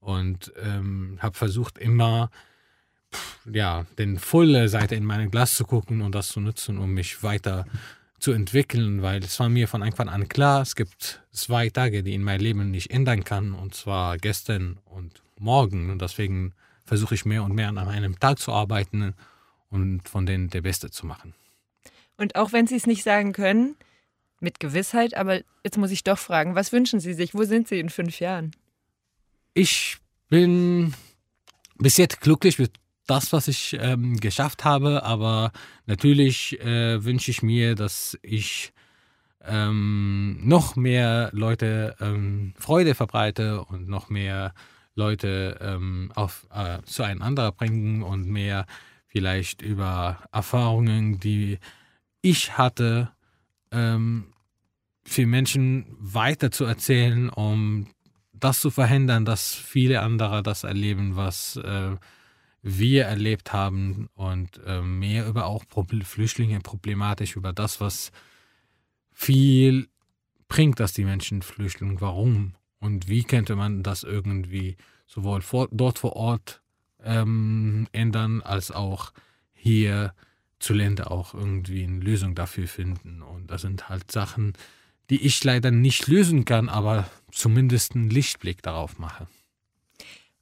[0.00, 2.30] Und ähm, habe versucht immer,
[3.50, 7.22] ja, den volle Seite in mein Glas zu gucken und das zu nutzen, um mich
[7.22, 7.66] weiter
[8.18, 12.14] zu entwickeln, weil es war mir von Anfang an klar, es gibt zwei Tage, die
[12.14, 15.90] in mein Leben nicht ändern kann, und zwar gestern und morgen.
[15.90, 16.52] Und deswegen
[16.84, 19.14] versuche ich mehr und mehr an einem Tag zu arbeiten
[19.70, 21.34] und von denen der Beste zu machen.
[22.18, 23.76] Und auch wenn Sie es nicht sagen können,
[24.40, 27.34] mit Gewissheit, aber jetzt muss ich doch fragen, was wünschen Sie sich?
[27.34, 28.50] Wo sind Sie in fünf Jahren?
[29.54, 29.98] Ich
[30.28, 30.94] bin
[31.76, 32.72] bis jetzt glücklich mit
[33.06, 35.52] das, was ich ähm, geschafft habe, aber
[35.86, 38.72] natürlich äh, wünsche ich mir, dass ich
[39.44, 44.52] ähm, noch mehr Leute ähm, Freude verbreite und noch mehr
[44.94, 48.66] Leute ähm, auf, äh, zueinander bringen und mehr
[49.06, 51.58] vielleicht über Erfahrungen, die
[52.22, 53.10] ich hatte,
[53.72, 54.32] ähm,
[55.04, 57.88] für Menschen weiter zu erzählen, um
[58.32, 61.96] das zu verhindern, dass viele andere das erleben, was äh,
[62.62, 68.10] wir erlebt haben und äh, mehr über auch Problem, Flüchtlinge problematisch, über das, was
[69.12, 69.88] viel
[70.48, 75.98] bringt, dass die Menschen flüchten, warum und wie könnte man das irgendwie sowohl vor, dort
[75.98, 76.62] vor Ort
[77.02, 79.12] ähm, ändern, als auch
[79.52, 80.14] hier
[80.58, 83.22] zu Länder auch irgendwie eine Lösung dafür finden.
[83.22, 84.52] Und das sind halt Sachen,
[85.08, 89.26] die ich leider nicht lösen kann, aber zumindest einen Lichtblick darauf mache.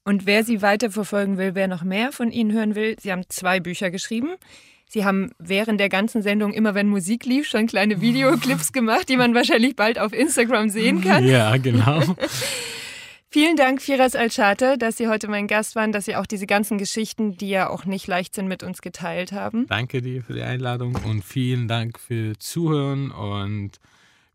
[0.08, 3.60] Und wer Sie weiterverfolgen will, wer noch mehr von Ihnen hören will, Sie haben zwei
[3.60, 4.36] Bücher geschrieben.
[4.88, 9.18] Sie haben während der ganzen Sendung, immer wenn Musik lief, schon kleine Videoclips gemacht, die
[9.18, 11.28] man wahrscheinlich bald auf Instagram sehen kann.
[11.28, 12.00] Ja, genau.
[13.28, 16.78] Vielen Dank, Firas Al-Shater, dass Sie heute mein Gast waren, dass Sie auch diese ganzen
[16.78, 19.66] Geschichten, die ja auch nicht leicht sind, mit uns geteilt haben.
[19.66, 23.72] Danke dir für die Einladung und vielen Dank für Zuhören und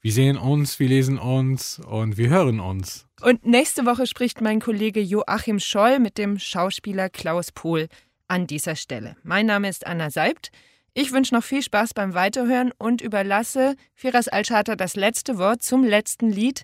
[0.04, 3.08] wir sehen uns, wir lesen uns und wir hören uns.
[3.22, 7.88] Und nächste Woche spricht mein Kollege Joachim Scholl mit dem Schauspieler Klaus Pohl
[8.28, 9.16] an dieser Stelle.
[9.24, 10.52] Mein Name ist Anna Seibt.
[10.94, 15.86] Ich wünsche noch viel Spaß beim Weiterhören und überlasse Firas Al-Shater das letzte Wort zum
[15.86, 16.64] letzten Lied.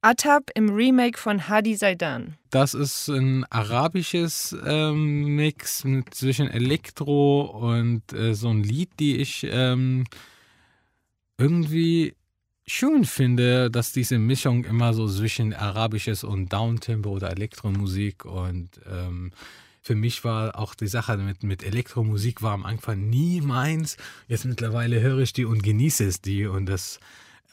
[0.00, 2.36] Atab im Remake von Hadi Saidan.
[2.50, 9.16] Das ist ein arabisches ähm, Mix mit, zwischen Elektro und äh, so ein Lied, die
[9.16, 10.04] ich ähm,
[11.36, 12.14] irgendwie
[12.68, 19.32] schön finde, dass diese Mischung immer so zwischen arabisches und Downtempo oder Elektromusik und ähm,
[19.82, 23.96] für mich war auch die Sache mit, mit Elektromusik war am Anfang nie meins.
[24.26, 26.98] Jetzt mittlerweile höre ich die und genieße es die und das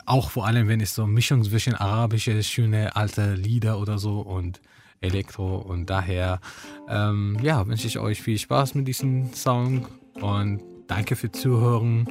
[0.08, 4.20] auch vor allem, wenn es so eine Mischung zwischen arabische, schöne alte Lieder oder so
[4.20, 4.62] und
[5.00, 6.42] Elektro und daher
[6.90, 12.08] ähm, ja, wünsche ich euch viel Spaß mit diesem Song und danke für Zuhören.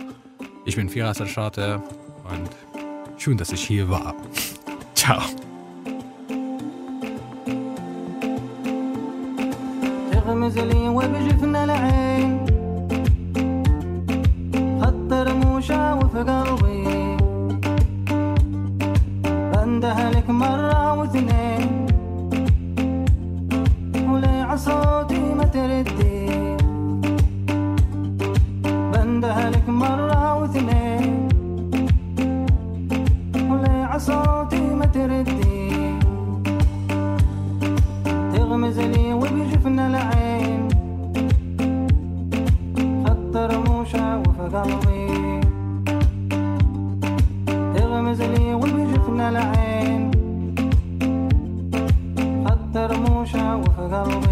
[0.64, 1.82] Ich bin Firas Al-Shate
[2.30, 2.71] und
[3.18, 4.14] schön, dass ich hier war.
[4.94, 5.22] Ciao.
[10.12, 12.46] تغمز لي وبجفنا العين
[14.82, 17.16] خط رموشة وفي قلبي
[19.52, 21.86] بندهلك مرة واثنين
[24.08, 26.11] ولي عصوتي ما تردي
[34.02, 35.70] ولي عصوتي ما تردي.
[38.32, 40.68] تغمز لي وبجفنا العين.
[43.06, 43.36] خط
[47.74, 48.54] تغمز لي
[49.28, 50.10] العين.
[53.56, 54.31] وفي قلبي.